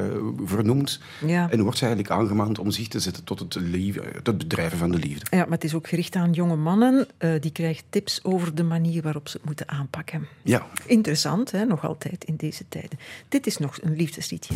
[0.43, 0.99] vernoemd.
[1.25, 1.49] Ja.
[1.49, 4.91] En wordt ze eigenlijk aangemaand om zich te zetten tot het, liefde, het bedrijven van
[4.91, 5.25] de liefde.
[5.29, 7.07] Ja, maar het is ook gericht aan jonge mannen.
[7.19, 10.27] Uh, die krijgen tips over de manier waarop ze het moeten aanpakken.
[10.41, 10.67] Ja.
[10.85, 11.65] Interessant, hè?
[11.65, 12.99] nog altijd in deze tijden.
[13.29, 14.53] Dit is nog een liefdesliedje.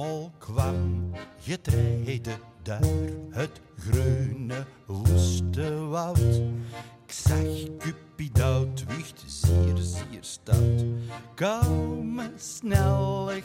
[0.00, 1.10] Mol kwam
[1.40, 2.80] getreden daar
[3.30, 6.42] het groene woeste woud.
[7.06, 10.84] Ik zag Cupido wicht zeer, zeer stout.
[11.34, 13.44] Kom snellig.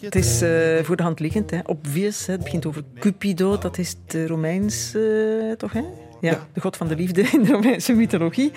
[0.00, 1.60] Het is uh, voor de hand liggend, hè.
[1.64, 2.26] obvious.
[2.26, 2.32] Hè.
[2.32, 5.72] Het begint over Cupido, dat is het Romeins, uh, toch?
[5.72, 5.82] Hè?
[6.20, 8.52] Ja, de god van de liefde in de Romeinse mythologie.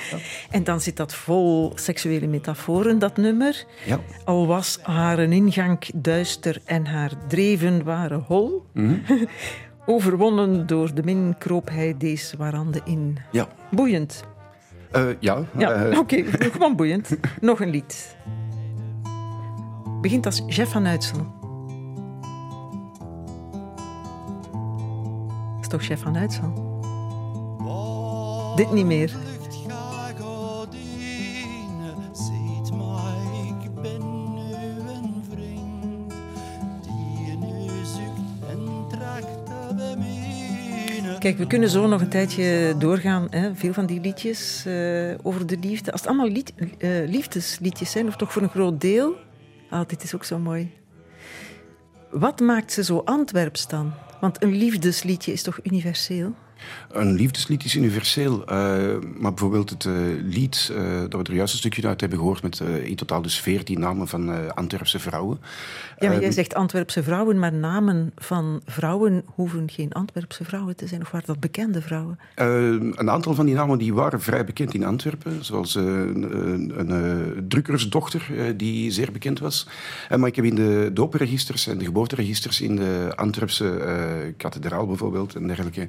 [0.49, 3.65] En dan zit dat vol seksuele metaforen, dat nummer.
[3.85, 3.99] Ja.
[4.25, 8.65] Al was haar ingang duister en haar dreven waren hol.
[8.73, 9.27] Mm -hmm.
[9.85, 13.17] Overwonnen door de min kroop hij deze warande in.
[13.31, 13.47] Ja.
[13.71, 14.23] Boeiend.
[14.95, 15.43] Uh, ja.
[15.57, 16.23] ja Oké, okay.
[16.51, 17.17] gewoon boeiend.
[17.41, 18.15] Nog een lied.
[20.01, 21.37] Begint als Jeff van Uitsel.
[25.55, 26.68] Dat is toch Chef van Uitsel?
[28.59, 29.11] Dit niet meer.
[41.19, 43.27] Kijk, we kunnen zo nog een tijdje doorgaan.
[43.29, 43.55] Hè?
[43.55, 45.91] Veel van die liedjes uh, over de liefde.
[45.91, 49.15] Als het allemaal uh, liefdesliedjes zijn, of toch voor een groot deel.
[49.69, 50.71] Ah, dit is ook zo mooi.
[52.11, 53.93] Wat maakt ze zo Antwerps dan?
[54.21, 56.33] Want een liefdesliedje is toch universeel?
[56.91, 58.47] Een liefdeslied is universeel, uh,
[59.17, 59.93] maar bijvoorbeeld het uh,
[60.23, 63.39] lied uh, dat we er juist een stukje uit hebben gehoord met in totaal dus
[63.39, 65.39] veertien namen van Antwerpse vrouwen.
[65.99, 70.87] Ja, maar jij zegt Antwerpse vrouwen, maar namen van vrouwen hoeven geen Antwerpse vrouwen te
[70.87, 72.19] zijn, of waren dat bekende vrouwen?
[72.35, 76.37] een aantal van die namen die waren vrij bekend in Antwerpen, zoals een,
[76.79, 79.67] een, een drukkersdochter die zeer bekend was.
[80.09, 85.47] maar ik heb in de doopregisters en de geboorteregisters in de Antwerpse kathedraal bijvoorbeeld en
[85.47, 85.87] dergelijke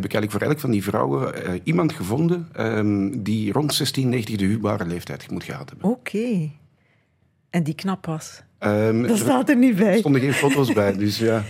[0.00, 4.36] heb ik eigenlijk voor elk van die vrouwen uh, iemand gevonden um, die rond 1690
[4.36, 5.90] de huwbare leeftijd moet gehad hebben.
[5.90, 6.16] Oké.
[6.16, 6.52] Okay.
[7.50, 8.42] En die knap was?
[8.62, 9.92] Um, dat staat er niet bij.
[9.92, 11.42] Er stonden geen foto's bij, dus ja.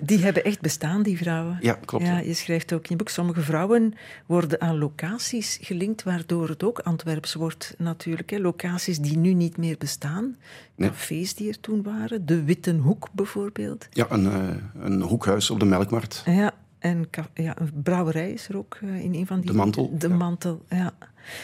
[0.00, 1.58] Die hebben echt bestaan, die vrouwen.
[1.60, 2.06] Ja, klopt.
[2.06, 3.94] Ja, je schrijft ook in je boek, sommige vrouwen
[4.26, 8.30] worden aan locaties gelinkt, waardoor het ook Antwerps wordt natuurlijk.
[8.30, 8.38] Hè.
[8.38, 10.36] Locaties die nu niet meer bestaan.
[10.78, 12.26] Cafés die er toen waren.
[12.26, 13.88] De Witte Hoek bijvoorbeeld.
[13.90, 16.22] Ja, een, uh, een hoekhuis op de Melkmarkt.
[16.26, 16.54] Ja,
[16.86, 19.50] en ja, een brouwerij is er ook in een van die...
[19.50, 19.98] De Mantel.
[19.98, 20.92] De Mantel, ja.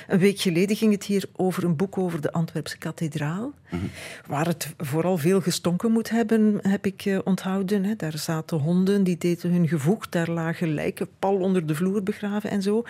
[0.09, 3.45] Een week geleden ging het hier over een boek over de Antwerpse kathedraal.
[3.45, 3.91] Mm -hmm.
[4.27, 7.85] Waar het vooral veel gestonken moet hebben, heb ik uh, onthouden.
[7.85, 7.97] Hè.
[7.97, 10.13] Daar zaten honden, die deden hun gevoegd.
[10.13, 12.85] Daar lagen lijken pal onder de vloer begraven en zo.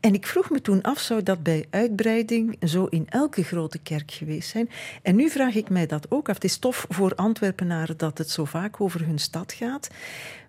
[0.00, 4.10] En ik vroeg me toen af, zou dat bij uitbreiding zo in elke grote kerk
[4.10, 4.68] geweest zijn?
[5.02, 6.34] En nu vraag ik mij dat ook af.
[6.34, 9.90] Het is tof voor Antwerpenaren dat het zo vaak over hun stad gaat.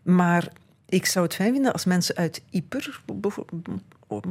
[0.04, 0.52] Maar
[0.94, 3.02] ik zou het fijn vinden als mensen uit Yper,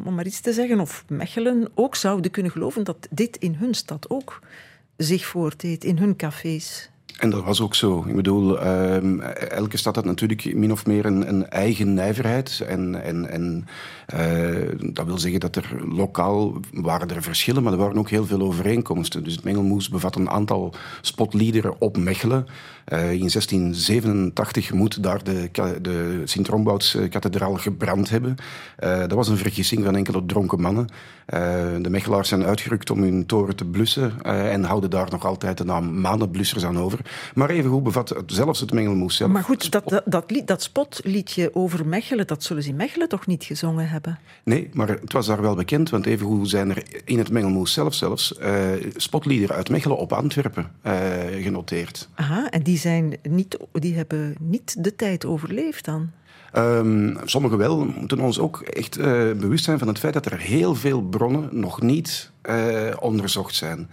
[0.05, 3.75] om maar iets te zeggen, of Mechelen, ook zouden kunnen geloven dat dit in hun
[3.75, 4.41] stad ook
[4.97, 6.91] zich voordeed, in hun cafés.
[7.19, 8.05] En dat was ook zo.
[8.07, 12.65] Ik bedoel, um, elke stad had natuurlijk min of meer een, een eigen nijverheid.
[12.69, 13.67] En, en, en
[14.15, 18.27] uh, dat wil zeggen dat er lokaal waren er verschillen, maar er waren ook heel
[18.27, 19.25] veel overeenkomsten.
[19.25, 22.47] Dus het Mengelmoes bevat een aantal spotliederen op Mechelen.
[22.89, 25.51] Uh, in 1687 moet daar de,
[25.83, 28.37] de Sint-Rombouts-kathedraal gebrand hebben.
[28.85, 30.87] Uh, dat was een vergissing van enkele dronken mannen.
[31.83, 35.65] de Mechelaars zijn uitgerukt om hun toren te blussen en houden daar nog altijd de
[35.65, 36.99] naam Manenblussers aan over.
[37.35, 39.31] Maar evengoed bevat het, zelfs het mengelmoes zelf.
[39.31, 43.09] Maar goed, dat, dat, dat, lied, dat spotliedje over Mechelen, dat zullen ze in Mechelen
[43.09, 44.19] toch niet gezongen hebben?
[44.45, 47.95] Nee, maar het was daar wel bekend, want evengoed zijn er in het mengelmoes zelf
[47.95, 48.35] zelfs
[48.97, 50.71] spotliederen uit Mechelen op Antwerpen
[51.41, 52.09] genoteerd.
[52.15, 56.11] Aha, en die, zijn niet, die hebben niet de tijd overleefd dan?
[56.57, 57.79] Um, sommigen wel.
[57.79, 61.03] We moeten ons ook echt uh, bewust zijn van het feit dat er heel veel
[61.03, 63.91] bronnen nog niet uh, onderzocht zijn.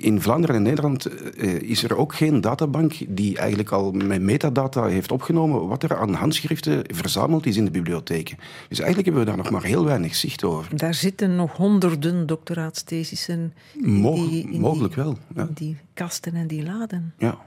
[0.00, 4.86] In Vlaanderen en Nederland uh, is er ook geen databank die eigenlijk al met metadata
[4.86, 8.36] heeft opgenomen wat er aan handschriften verzameld is in de bibliotheken.
[8.68, 10.76] Dus eigenlijk hebben we daar nog maar heel weinig zicht over.
[10.76, 15.18] Daar zitten nog honderden doctoraatsthesissen Mo die, in Mogelijk die, wel.
[15.34, 15.48] Ja.
[15.54, 17.14] die kasten en die laden.
[17.18, 17.38] Ja.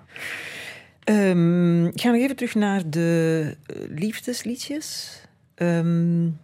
[1.09, 3.57] Um, ik ga nog even terug naar de
[3.89, 5.19] liefdesliedjes.
[5.55, 6.39] Um,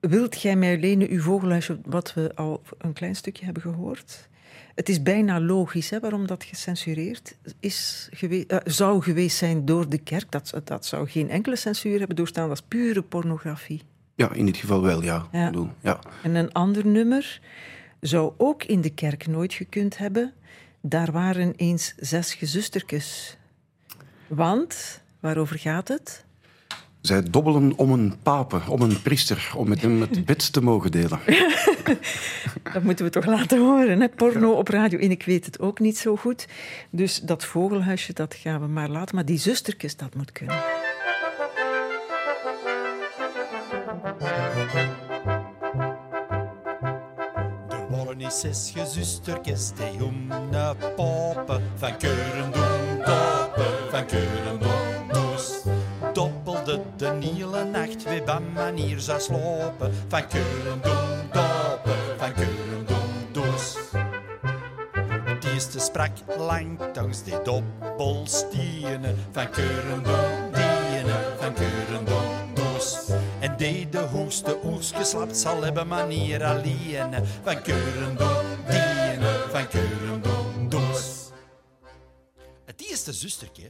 [0.00, 4.28] wilt jij mij lenen uw vogelhuisje, wat we al een klein stukje hebben gehoord?
[4.74, 9.88] Het is bijna logisch hè, waarom dat gecensureerd is gewe uh, zou geweest zijn door
[9.88, 10.30] de kerk.
[10.30, 12.48] Dat, dat zou geen enkele censuur hebben doorstaan.
[12.48, 13.82] Dat is pure pornografie.
[14.14, 15.28] Ja, in dit geval wel, ja.
[15.32, 15.46] ja.
[15.46, 15.98] Bedoel, ja.
[16.22, 17.40] En een ander nummer
[18.00, 20.32] zou ook in de kerk nooit gekund hebben.
[20.80, 23.36] Daar waren eens zes gezustertjes.
[24.26, 26.24] Want, waarover gaat het?
[27.00, 30.90] Zij dobbelen om een pape, om een priester, om met hem het bed te mogen
[30.90, 31.20] delen.
[32.72, 34.08] dat moeten we toch laten horen, hè?
[34.08, 34.98] Porno op radio.
[34.98, 36.46] En ik weet het ook niet zo goed.
[36.90, 39.14] Dus dat vogelhuisje, dat gaan we maar laten.
[39.14, 40.56] Maar die zustertjes, dat moet kunnen.
[49.76, 55.62] Die om de poppen van keuren doen doppen, van keuren doen doos.
[56.12, 62.86] Doppelde de hele nacht weer bij manier zou slopen, van keuren doen doppen, van keuren
[62.86, 63.76] doen doos.
[65.40, 72.04] Die eerste sprak lang langs die doppelstienen, van keuren doen dienen, van keuren
[73.58, 78.16] die de hoogste oers geslapt zal hebben manier alleen van keuren
[78.66, 80.22] dienen, van keuren
[80.68, 81.30] doos.
[82.64, 83.68] Het eerste zustertje,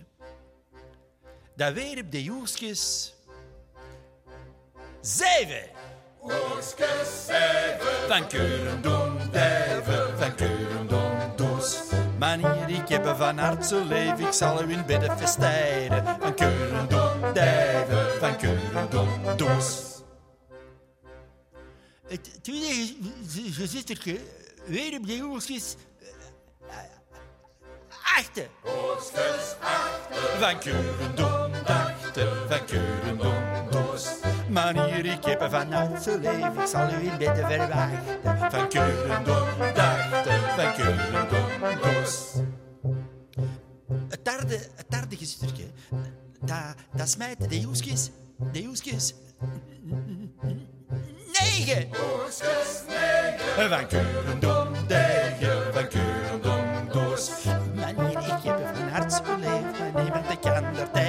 [1.57, 3.15] dat weer op de joerskes
[5.01, 5.63] zeven.
[6.23, 8.09] Oerskes zeven.
[8.09, 11.79] Van keuren doen dijven, van keuren doen doos.
[12.19, 16.05] Manier, ik heb van hart zo leven, ik zal u in bedden festijden.
[16.21, 19.87] Van keuren doen dijven, van keuren doen doos.
[22.07, 22.95] Het tweede
[23.51, 24.21] gezittertje,
[24.67, 25.77] weer op de jongens,
[28.17, 28.49] achten.
[28.65, 30.41] Oosters achten.
[30.41, 34.09] Van keuren doen dachten, van keuren doen doos.
[34.49, 38.51] Manier, ik heb er vanuit zo leven, ik zal u in bedden verwachten.
[38.51, 42.33] Van keuren doen dachten, van keuren doen doos.
[44.09, 45.65] Het derde, het derde gezittertje,
[46.41, 48.11] dat, dat smijt de joeskes,
[48.53, 49.15] de joeskes
[51.33, 51.89] negen.
[52.25, 53.69] Oesters negen.
[53.69, 57.31] Van keuren dom degen, van keuren dom doos.
[57.75, 61.08] Manier, ik heb van hart zo leef, maar niemand kan er tegen.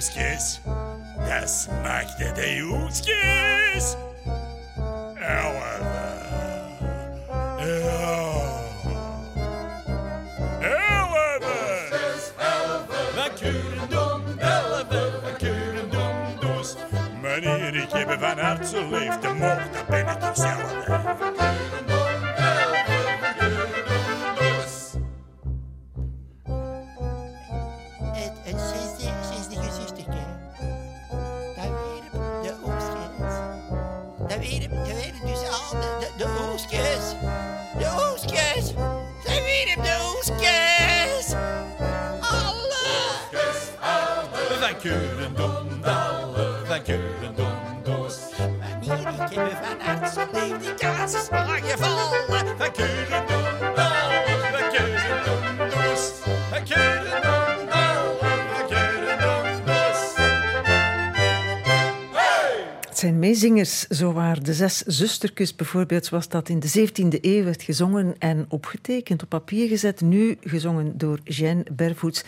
[0.00, 0.60] Smaakte de joeskes.
[1.28, 3.96] Dat smaakte de joeskes.
[5.20, 5.66] Elf.
[17.42, 19.75] Wanneer ik heb van hart zo leef, de mocht,
[44.66, 46.64] Van keuren dom, alle.
[46.66, 47.34] Van keuren
[49.30, 52.56] ik van hart zo leef die kaarsen slagen vallen.
[52.58, 53.35] Van keuren
[63.26, 68.14] meezingers, zo waar de zes zustertjes bijvoorbeeld, zoals dat in de 17e eeuw werd gezongen
[68.18, 72.24] en opgetekend, op papier gezet, nu gezongen door Jeanne Bervoets,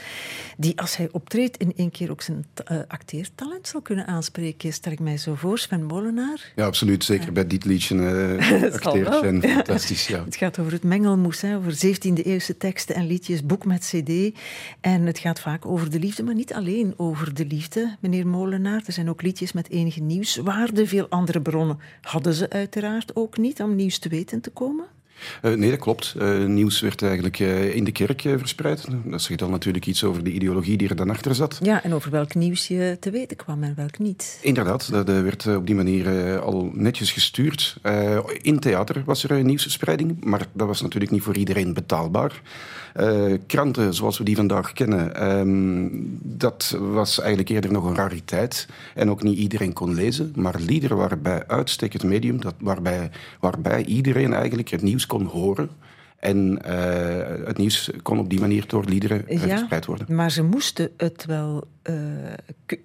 [0.56, 4.92] die als hij optreedt in één keer ook zijn uh, acteertalent zal kunnen aanspreken, stel
[4.92, 5.58] ik mij zo voor.
[5.58, 6.52] Sven Molenaar.
[6.56, 7.04] Ja, absoluut.
[7.04, 10.06] Zeker bij dit liedje uh, acteert Jeanne fantastisch.
[10.06, 10.24] Ja.
[10.24, 14.38] Het gaat over het mengelmoes, hè, over 17e eeuwse teksten en liedjes, boek met cd.
[14.80, 18.82] En het gaat vaak over de liefde, maar niet alleen over de liefde, meneer Molenaar.
[18.86, 20.86] Er zijn ook liedjes met enige nieuwswaarde.
[20.88, 24.84] Veel andere bronnen hadden ze uiteraard ook niet om nieuws te weten te komen.
[25.42, 26.14] Uh, nee, dat klopt.
[26.18, 28.86] Uh, nieuws werd eigenlijk uh, in de kerk verspreid.
[29.04, 31.58] Dat zegt dan natuurlijk iets over de ideologie die er dan achter zat.
[31.62, 34.38] Ja, en over welk nieuws je te weten kwam en welk niet.
[34.42, 37.76] Inderdaad, dat werd op die manier al netjes gestuurd.
[38.42, 42.42] in theater was er nieuwsverspreiding, maar dat was natuurlijk niet voor iedereen betaalbaar.
[43.46, 48.68] Kranten zoals we die vandaag kennen, um, dat was eigenlijk eerder nog een rariteit.
[48.94, 50.32] En ook niet iedereen kon lezen.
[50.36, 51.44] Maar liederen waren bij
[52.02, 53.10] medium dat, waarbij,
[53.40, 55.70] waarbij iedereen eigenlijk het nieuws kon horen.
[56.18, 60.14] En uh, het nieuws kon op die manier door liederen ja, verspreid worden.
[60.14, 61.94] Maar ze moesten het wel uh,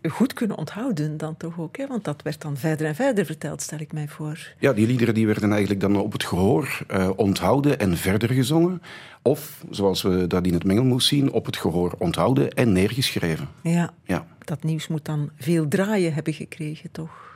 [0.09, 1.77] goed kunnen onthouden dan toch ook.
[1.77, 1.88] Hè?
[1.88, 4.53] Want dat werd dan verder en verder verteld, stel ik mij voor.
[4.59, 8.81] Ja, die liederen die werden eigenlijk dan op het gehoor onthouden en verder gezongen.
[9.21, 13.47] Of, zoals we dat in het mengelmoes zien, op het gehoor onthouden en neergeschreven.
[13.61, 14.27] Ja, ja.
[14.39, 17.32] dat nieuws moet dan veel draaien hebben gekregen, toch?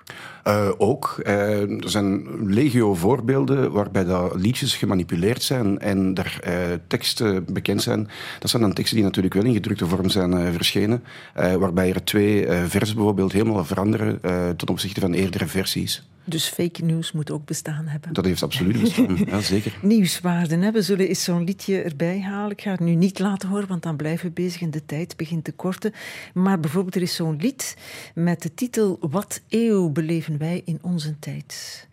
[0.48, 1.16] Uh, ook.
[1.24, 6.54] Uh, er zijn legio voorbeelden waarbij dat liedjes gemanipuleerd zijn en daar uh,
[6.88, 8.10] teksten bekend zijn.
[8.40, 11.04] Dat zijn dan teksten die natuurlijk wel in gedrukte vorm zijn verschenen.
[11.34, 14.20] waarbij er twee versen bijvoorbeeld helemaal veranderen
[14.58, 16.08] ten opzichte van eerdere versies.
[16.28, 18.14] Dus fake news moet ook bestaan hebben.
[18.14, 19.78] Dat heeft absoluut bestaan, ja, zeker.
[19.82, 20.72] Nieuwswaarden, hè?
[20.72, 22.52] we zullen eens zo'n liedje erbij halen.
[22.52, 25.18] Ik ga het nu niet laten horen, want dan blijven we bezig en de tijd
[25.18, 25.94] begint te korten.
[26.34, 27.78] Maar bijvoorbeeld, er is zo'n lied
[28.16, 31.88] met de titel Wat eeuw beleven wij in onze tijd?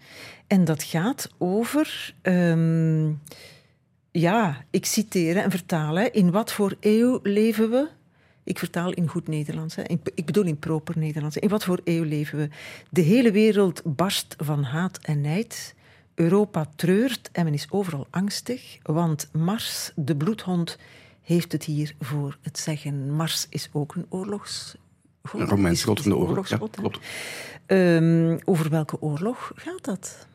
[0.47, 2.15] En dat gaat over...
[2.23, 3.21] Um,
[4.11, 5.95] ja, ik citeer en vertaal.
[5.95, 6.05] Hè.
[6.05, 7.89] In wat voor eeuw leven we?
[8.45, 9.75] Ik vertaal in goed Nederlands.
[9.75, 9.83] Hè.
[10.15, 11.37] Ik bedoel in proper Nederlands.
[11.37, 12.49] In wat voor eeuw leven we?
[12.91, 15.75] De hele wereld barst van haat en nijd.
[16.15, 20.79] Europa treurt en men is overal angstig, want Mars, de bloedhond,
[21.23, 23.11] heeft het hier voor het zeggen.
[23.11, 24.77] Mars is ook een oorlogs...
[25.33, 26.99] Een Romeins god van de oorlog, ja, klopt.
[27.67, 30.27] Um, over welke oorlog gaat dat?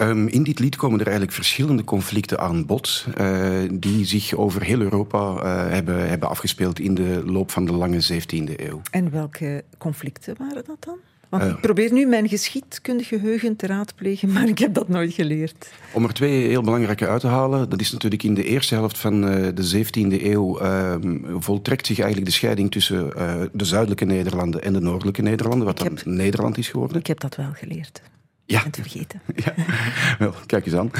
[0.00, 4.62] Um, in dit lied komen er eigenlijk verschillende conflicten aan bod, uh, die zich over
[4.62, 8.80] heel Europa uh, hebben, hebben afgespeeld in de loop van de lange 17e eeuw.
[8.90, 10.96] En welke conflicten waren dat dan?
[11.28, 15.12] Want uh, ik probeer nu mijn geschiedkundig geheugen te raadplegen, maar ik heb dat nooit
[15.12, 15.70] geleerd.
[15.92, 17.68] Om er twee heel belangrijke uit te halen.
[17.68, 19.20] Dat is natuurlijk in de eerste helft van
[19.54, 23.10] de 17e eeuw ehm, voltrekt zich eigenlijk de scheiding tussen
[23.52, 26.98] de zuidelijke Nederlanden en de noordelijke Nederlanden, wat dan Nederland is geworden.
[26.98, 28.02] Ik heb dat wel geleerd.
[28.46, 28.62] Ja.
[28.70, 29.20] te vergeten.
[29.44, 29.54] Ja,
[30.18, 30.90] wel, kijk eens aan.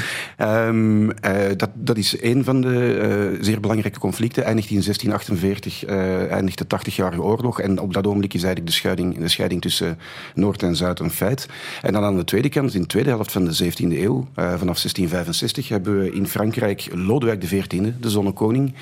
[0.67, 1.11] Um, uh,
[1.57, 4.43] dat, dat is een van de uh, zeer belangrijke conflicten.
[4.43, 7.61] Eindigt in 1648, uh, eindigt de 80-jarige oorlog.
[7.61, 9.99] En op dat ogenblik is eigenlijk de scheiding, de scheiding tussen
[10.35, 11.47] Noord en Zuid een feit.
[11.81, 14.57] En dan aan de tweede kant, in de tweede helft van de 17e eeuw, vanaf
[14.57, 18.73] 1665, hebben we in Frankrijk Lodewijk XIV, de zonnekoning,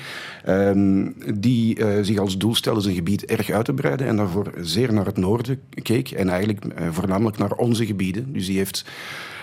[0.48, 4.92] um, die zich als doel stelde zijn gebied erg uit te breiden en daarvoor zeer
[4.92, 6.10] naar het noorden keek.
[6.10, 8.32] En eigenlijk voornamelijk naar onze gebieden.
[8.32, 8.84] Dus die heeft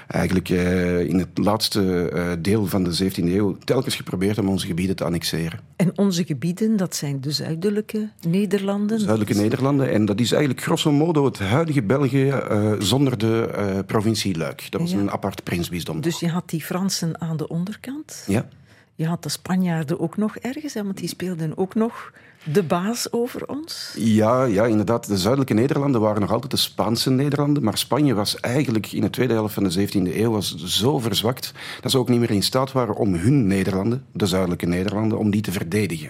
[0.07, 4.65] eigenlijk uh, in het laatste uh, deel van de 17e eeuw telkens geprobeerd om onze
[4.65, 5.59] gebieden te annexeren.
[5.75, 8.99] En onze gebieden, dat zijn de zuidelijke Nederlanden?
[8.99, 9.91] Zuidelijke Nederlanden.
[9.91, 14.67] En dat is eigenlijk grosso modo het huidige België uh, zonder de provincie Luik.
[14.69, 14.97] Dat was ja.
[14.97, 16.01] een apart prinsbisdom.
[16.01, 18.23] Dus je had die Fransen aan de onderkant?
[18.27, 18.47] Ja.
[18.95, 22.11] Je had de Spanjaarden ook nog ergens, hè, want die speelden ook nog
[22.43, 23.93] de baas over ons?
[23.97, 25.07] Ja, ja, inderdaad.
[25.07, 27.63] De zuidelijke Nederlanden waren nog altijd de Spaanse Nederlanden.
[27.63, 31.53] Maar Spanje was eigenlijk in de tweede helft van de 17e eeuw was zo verzwakt
[31.81, 35.31] dat ze ook niet meer in staat waren om hun Nederlanden, de zuidelijke Nederlanden, om
[35.31, 36.09] die te verdedigen.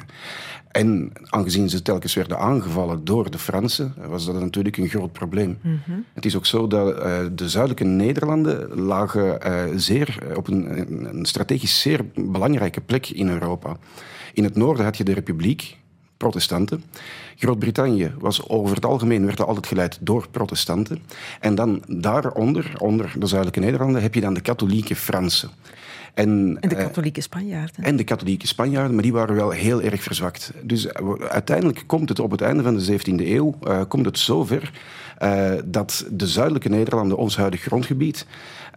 [0.71, 5.57] En aangezien ze telkens werden aangevallen door de Fransen, was dat natuurlijk een groot probleem.
[5.61, 6.05] Mm -hmm.
[6.13, 10.77] Het is ook zo dat uh, de zuidelijke Nederlanden lagen uh, zeer, op een,
[11.15, 13.77] een strategisch zeer belangrijke plek in Europa.
[14.33, 15.77] In het noorden had je de Republiek,
[16.23, 16.83] protestanten.
[17.35, 20.99] Groot-Brittannië was over het algemeen werd altijd geleid door protestanten.
[21.39, 25.49] En dan daaronder, onder de zuidelijke Nederlanden, heb je dan de katholieke Fransen.
[26.13, 27.83] En, en, de katholieke Spanjaarden.
[27.83, 30.51] En de katholieke Spanjaarden, maar die waren wel heel erg verzwakt.
[30.61, 30.93] Dus
[31.29, 34.71] uiteindelijk komt het op het einde van de 17e eeuw uh, komt het zover
[35.65, 38.25] dat de zuidelijke Nederlanden, ons huidig grondgebied,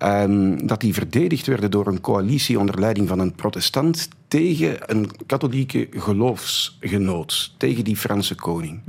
[0.02, 5.10] um, dat die verdedigd werden door een coalitie onder leiding van een protestant tegen een
[5.26, 8.80] katholieke geloofsgenoot, tegen die Franse koning.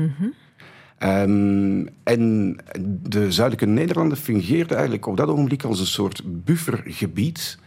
[0.98, 2.56] Ehm, en
[3.02, 7.58] de zuidelijke Nederlanden fungeerden eigenlijk op dat ogenblik als een soort buffergebied.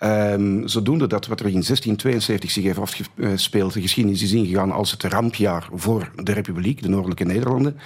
[0.00, 4.90] Um, zodoende dat wat er in 1672 zich heeft afgespeeld, de geschiedenis is ingegaan als
[4.90, 7.76] het rampjaar voor de Republiek, de Noordelijke Nederlanden,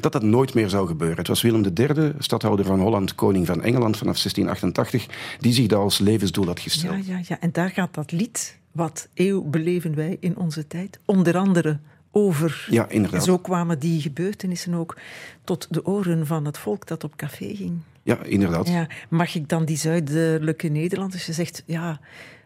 [0.00, 1.18] dat dat nooit meer zou gebeuren.
[1.18, 5.06] Het was Willem III, stadhouder van Holland, koning van Engeland vanaf 1688,
[5.40, 7.06] die zich dat als levensdoel had gesteld.
[7.06, 7.40] Ja, ja, ja.
[7.40, 11.78] en daar gaat dat lied, wat eeuw beleven wij in onze tijd, onder andere
[12.10, 12.66] over.
[12.70, 13.24] Ja, inderdaad.
[13.24, 14.96] Zo kwamen die gebeurtenissen ook
[15.44, 17.78] tot de oren van het volk dat op café ging.
[18.02, 18.68] Ja, inderdaad.
[18.68, 22.00] Ja, mag ik dan die zuidelijke Nederlanders, je zegt, ja,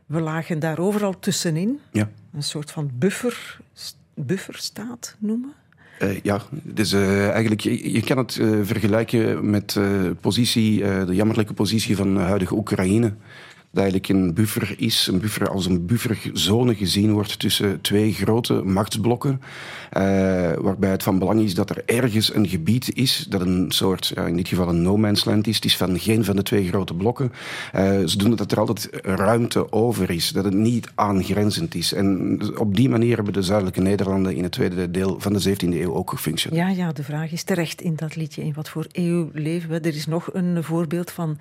[0.06, 1.80] we lagen daar overal tussenin.
[1.92, 2.10] Ja.
[2.32, 3.58] Een soort van buffer,
[4.14, 5.52] bufferstaat noemen?
[6.02, 9.78] Uh, ja, dus uh, eigenlijk, je, je, kan het uh, vergelijken met
[10.20, 13.12] positie, de jammerlijke positie van huidige Oekraïne
[13.74, 18.62] dat eigenlijk een buffer is, een buffer als een bufferzone gezien wordt tussen twee grote
[18.64, 19.40] machtsblokken,
[19.96, 20.02] uh,
[20.52, 24.26] waarbij het van belang is dat er ergens een gebied is dat een soort, ja,
[24.26, 25.54] in dit geval een no man's land is.
[25.54, 27.32] Het is van geen van de twee grote blokken.
[27.74, 31.92] Uh, zodoende dat er altijd ruimte over is, dat het niet aangrenzend is.
[31.92, 35.68] En op die manier hebben de zuidelijke Nederlanden in het tweede deel van de 17e
[35.68, 36.76] eeuw ook gefunctioneerd.
[36.76, 39.80] Ja, ja, de vraag is terecht in dat liedje, in wat voor eeuw leven we?
[39.80, 41.38] Er is nog een voorbeeld van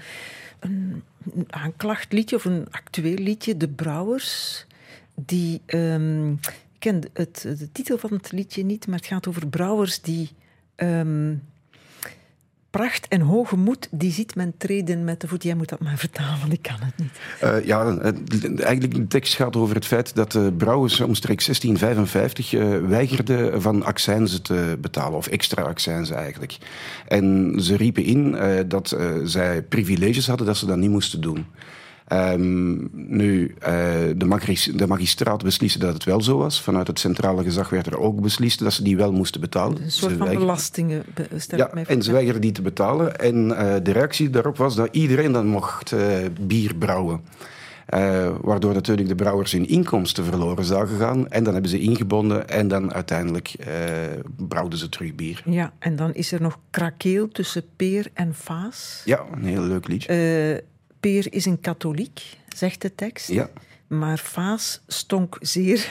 [0.60, 1.04] een
[1.48, 4.66] aanklachtliedje of een actueel liedje, De Brouwers.
[5.16, 9.48] Die, um, ik ken het, de titel van het liedje niet, maar het gaat over
[9.48, 10.30] brouwers die
[10.76, 11.44] um,
[12.78, 15.44] pracht en hoge moed, die ziet men treden met de voet.
[15.44, 17.12] Jij moet dat maar vertalen, want ik kan het niet.
[17.44, 17.98] Uh, ja,
[18.58, 23.84] eigenlijk de tekst gaat over het feit dat de brouwers omstreeks 1655 uh, weigerden van
[23.84, 26.58] accijnzen te betalen, of extra accijnzen eigenlijk.
[27.08, 31.46] En ze riepen in dat zij privileges hadden dat ze dat niet moesten doen.
[32.14, 33.68] Um, nu, uh,
[34.16, 36.62] de, magis de, magistraat besliste dat het wel zo was.
[36.62, 39.82] Vanuit het centrale gezag werd er ook beslist dat ze die wel moesten betalen.
[39.82, 41.04] Een soort van belastingen,
[41.48, 43.20] ja, mij En ze weigerden die te betalen.
[43.20, 46.02] En uh, de reactie daarop was dat iedereen dan mocht uh,
[46.42, 47.22] bier brouwen.
[48.42, 51.30] waardoor natuurlijk de brouwers hun inkomsten verloren zouden gaan.
[51.30, 53.56] En dan hebben ze ingebonden en dan uiteindelijk
[54.38, 55.42] brouwden ze terug bier.
[55.46, 59.02] Ja, en dan is er nog krakeel tussen peer en vaas.
[59.06, 60.72] Ja, een heel leuk liedje.
[61.04, 62.22] Peer is een katholiek,
[62.56, 63.28] zegt de tekst.
[63.28, 63.50] Ja.
[63.88, 65.88] Maar Vaas stonk zeer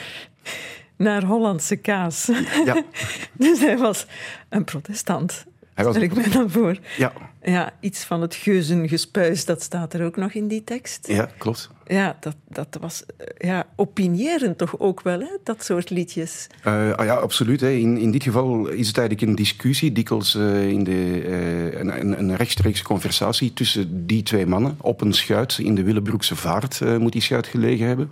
[0.95, 2.29] naar Hollandse kaas.
[2.65, 2.83] Ja.
[3.33, 4.05] dus hij was
[4.49, 5.45] een protestant.
[5.73, 6.77] Hij was Stel ik mij dan voor.
[6.97, 7.13] Ja.
[7.43, 11.07] Ja, iets van het geuzengespuis, dat staat er ook nog in die tekst.
[11.07, 11.69] Ja, klopt.
[11.87, 13.03] Ja, dat, dat was
[13.37, 16.47] ja, opinierend toch ook wel, hè, dat soort liedjes.
[16.67, 17.61] Uh, ah ja, absoluut.
[17.61, 17.69] Hè.
[17.69, 22.19] In, in dit geval is het eigenlijk een discussie, dikwijls uh, in de, uh, een,
[22.19, 27.11] een rechtstreekse conversatie tussen die twee mannen op een schuit in de Willebroekse Vaart moet
[27.11, 28.11] die schuit gelegen hebben.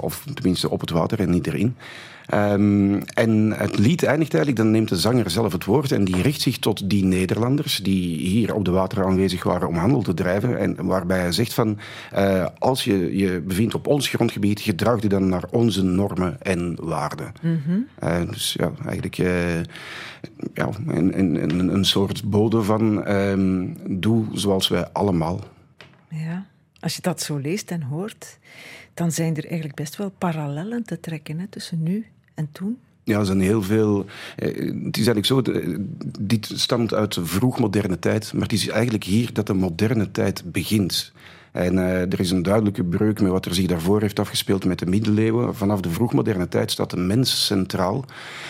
[0.00, 1.76] of tenminste op het water en niet erin.
[2.34, 6.22] Um, en het lied eindigt eigenlijk, dan neemt de zanger zelf het woord en die
[6.22, 10.14] richt zich tot die Nederlanders die hier op de water aanwezig waren om handel te
[10.14, 10.58] drijven.
[10.58, 11.78] En waarbij hij zegt van,
[12.14, 16.76] uh, als je je bevindt op ons grondgebied, gedraag je dan naar onze normen en
[16.80, 17.32] waarden.
[17.42, 17.86] Mm -hmm.
[18.02, 19.56] uh, dus ja, eigenlijk uh,
[20.54, 25.40] ja, een, een, een soort bode van, um, doe zoals wij allemaal.
[26.08, 26.46] Ja,
[26.80, 28.38] als je dat zo leest en hoort,
[28.94, 32.06] dan zijn er eigenlijk best wel parallellen te trekken hè, tussen nu
[32.38, 32.78] en toen?
[33.04, 34.06] Ja, er zijn heel veel.
[34.36, 35.42] Het is eigenlijk zo,
[36.20, 40.52] dit stamt uit de vroegmoderne tijd, maar het is eigenlijk hier dat de moderne tijd
[40.52, 41.12] begint.
[41.52, 44.78] En uh, er is een duidelijke breuk met wat er zich daarvoor heeft afgespeeld met
[44.78, 45.54] de middeleeuwen.
[45.54, 48.04] Vanaf de vroegmoderne tijd staat de mens centraal.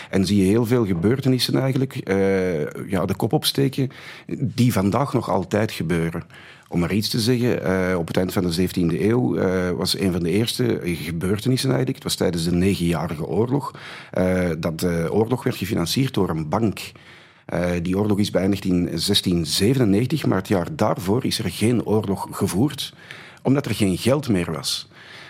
[0.09, 3.89] En zie je heel veel gebeurtenissen eigenlijk uh, ja, de kop opsteken
[4.37, 6.23] die vandaag nog altijd gebeuren.
[6.71, 9.99] Om maar iets te zeggen, uh, op het eind van de 17e eeuw uh, was
[9.99, 11.97] een van de eerste gebeurtenissen eigenlijk.
[11.97, 13.71] Het was tijdens de negenjarige oorlog.
[14.17, 16.79] Uh, dat de oorlog werd gefinancierd door een bank.
[17.81, 22.93] die oorlog is beëindigd in 1697, maar het jaar daarvoor is er geen oorlog gevoerd,
[23.41, 24.88] omdat er geen geld meer was.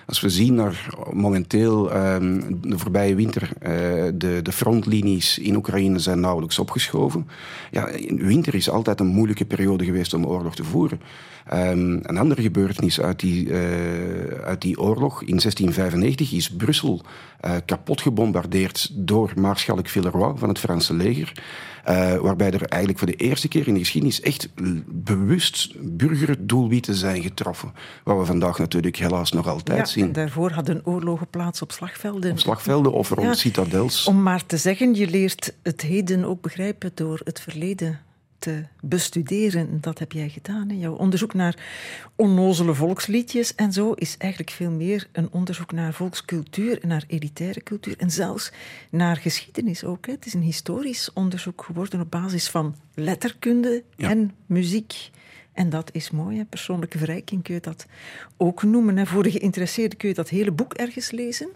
[0.10, 3.70] Als we zien naar momenteel um, de voorbije winter, uh,
[4.14, 7.28] de, de frontlinies in Oekraïne zijn nauwelijks opgeschoven.
[7.72, 11.01] Ja, winter is altijd een moeilijke periode geweest om oorlog te voeren.
[11.53, 13.57] Um, een andere gebeurtenis uit die, uh,
[14.43, 17.01] uit die oorlog in 1695 is Brussel
[17.45, 21.32] uh, kapot gebombardeerd door Maarschalk Villeroy van het Franse leger.
[21.88, 24.49] Uh, waarbij er eigenlijk voor de eerste keer in de geschiedenis echt
[24.88, 27.73] bewust burgerdoelwitten zijn getroffen.
[28.03, 30.03] Wat we vandaag natuurlijk helaas nog altijd ja, zien.
[30.03, 32.32] En daarvoor hadden oorlogen plaats op slagvelden.
[32.32, 33.34] Op slagvelden of rond Ja.
[33.34, 34.05] citadels.
[34.05, 37.99] Om maar te zeggen, je leert het heden ook begrijpen door het verleden
[38.39, 39.81] te bestuderen.
[39.81, 40.69] Dat heb jij gedaan.
[40.69, 40.75] Hè?
[40.75, 41.57] Jouw onderzoek naar
[42.15, 47.63] onnozele volksliedjes en zo is eigenlijk veel meer een onderzoek naar volkscultuur en naar elitaire
[47.63, 48.51] cultuur en zelfs
[48.89, 50.05] naar geschiedenis ook.
[50.05, 50.11] Hè?
[50.11, 55.09] Het is een historisch onderzoek geworden op basis van letterkunde en muziek.
[55.53, 56.45] En dat is mooi, hè?
[56.45, 57.85] persoonlijke verrijking kun je dat
[58.37, 58.97] ook noemen.
[58.97, 59.05] Hè?
[59.05, 61.49] Voor de geïnteresseerden kun je dat hele boek ergens lezen.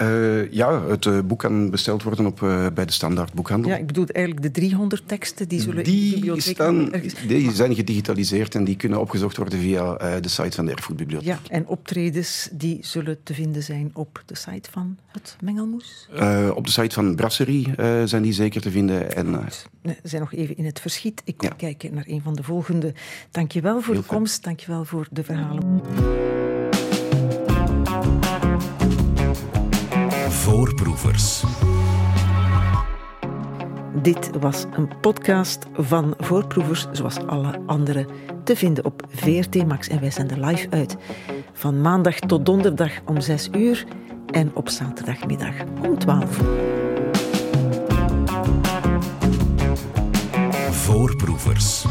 [0.00, 3.70] Uh, ja, het uh, boek kan besteld worden op, uh, bij de standaard boekhandel.
[3.70, 6.92] Ja, ik bedoel eigenlijk de 300 teksten die zullen die in de bibliotheek staan.
[7.26, 11.28] Die zijn gedigitaliseerd en die kunnen opgezocht worden via de site van de Erfgoedbibliotheek.
[11.28, 16.08] Ja, en optredens die zullen te vinden zijn op de site van het Mengelmoes?
[16.54, 17.68] op de site van Brasserie
[18.04, 19.14] zijn die zeker te vinden.
[19.16, 19.44] En,
[19.82, 21.22] We zijn nog even in het verschiet.
[21.24, 21.54] Ik kom ja.
[21.54, 22.94] kijken naar een van de volgende.
[23.30, 25.80] Dankjewel voor Heel de komst, dankjewel voor de verhalen.
[30.50, 31.42] Voorproevers.
[34.02, 38.06] Dit was een podcast van Voorproevers, zoals alle andere,
[38.44, 39.88] te vinden op VRT Max.
[39.88, 40.96] En wij zenden live uit
[41.52, 43.84] van maandag tot donderdag om 6 uur
[44.26, 46.40] en op zaterdagmiddag om 12
[50.70, 51.84] Voorproevers.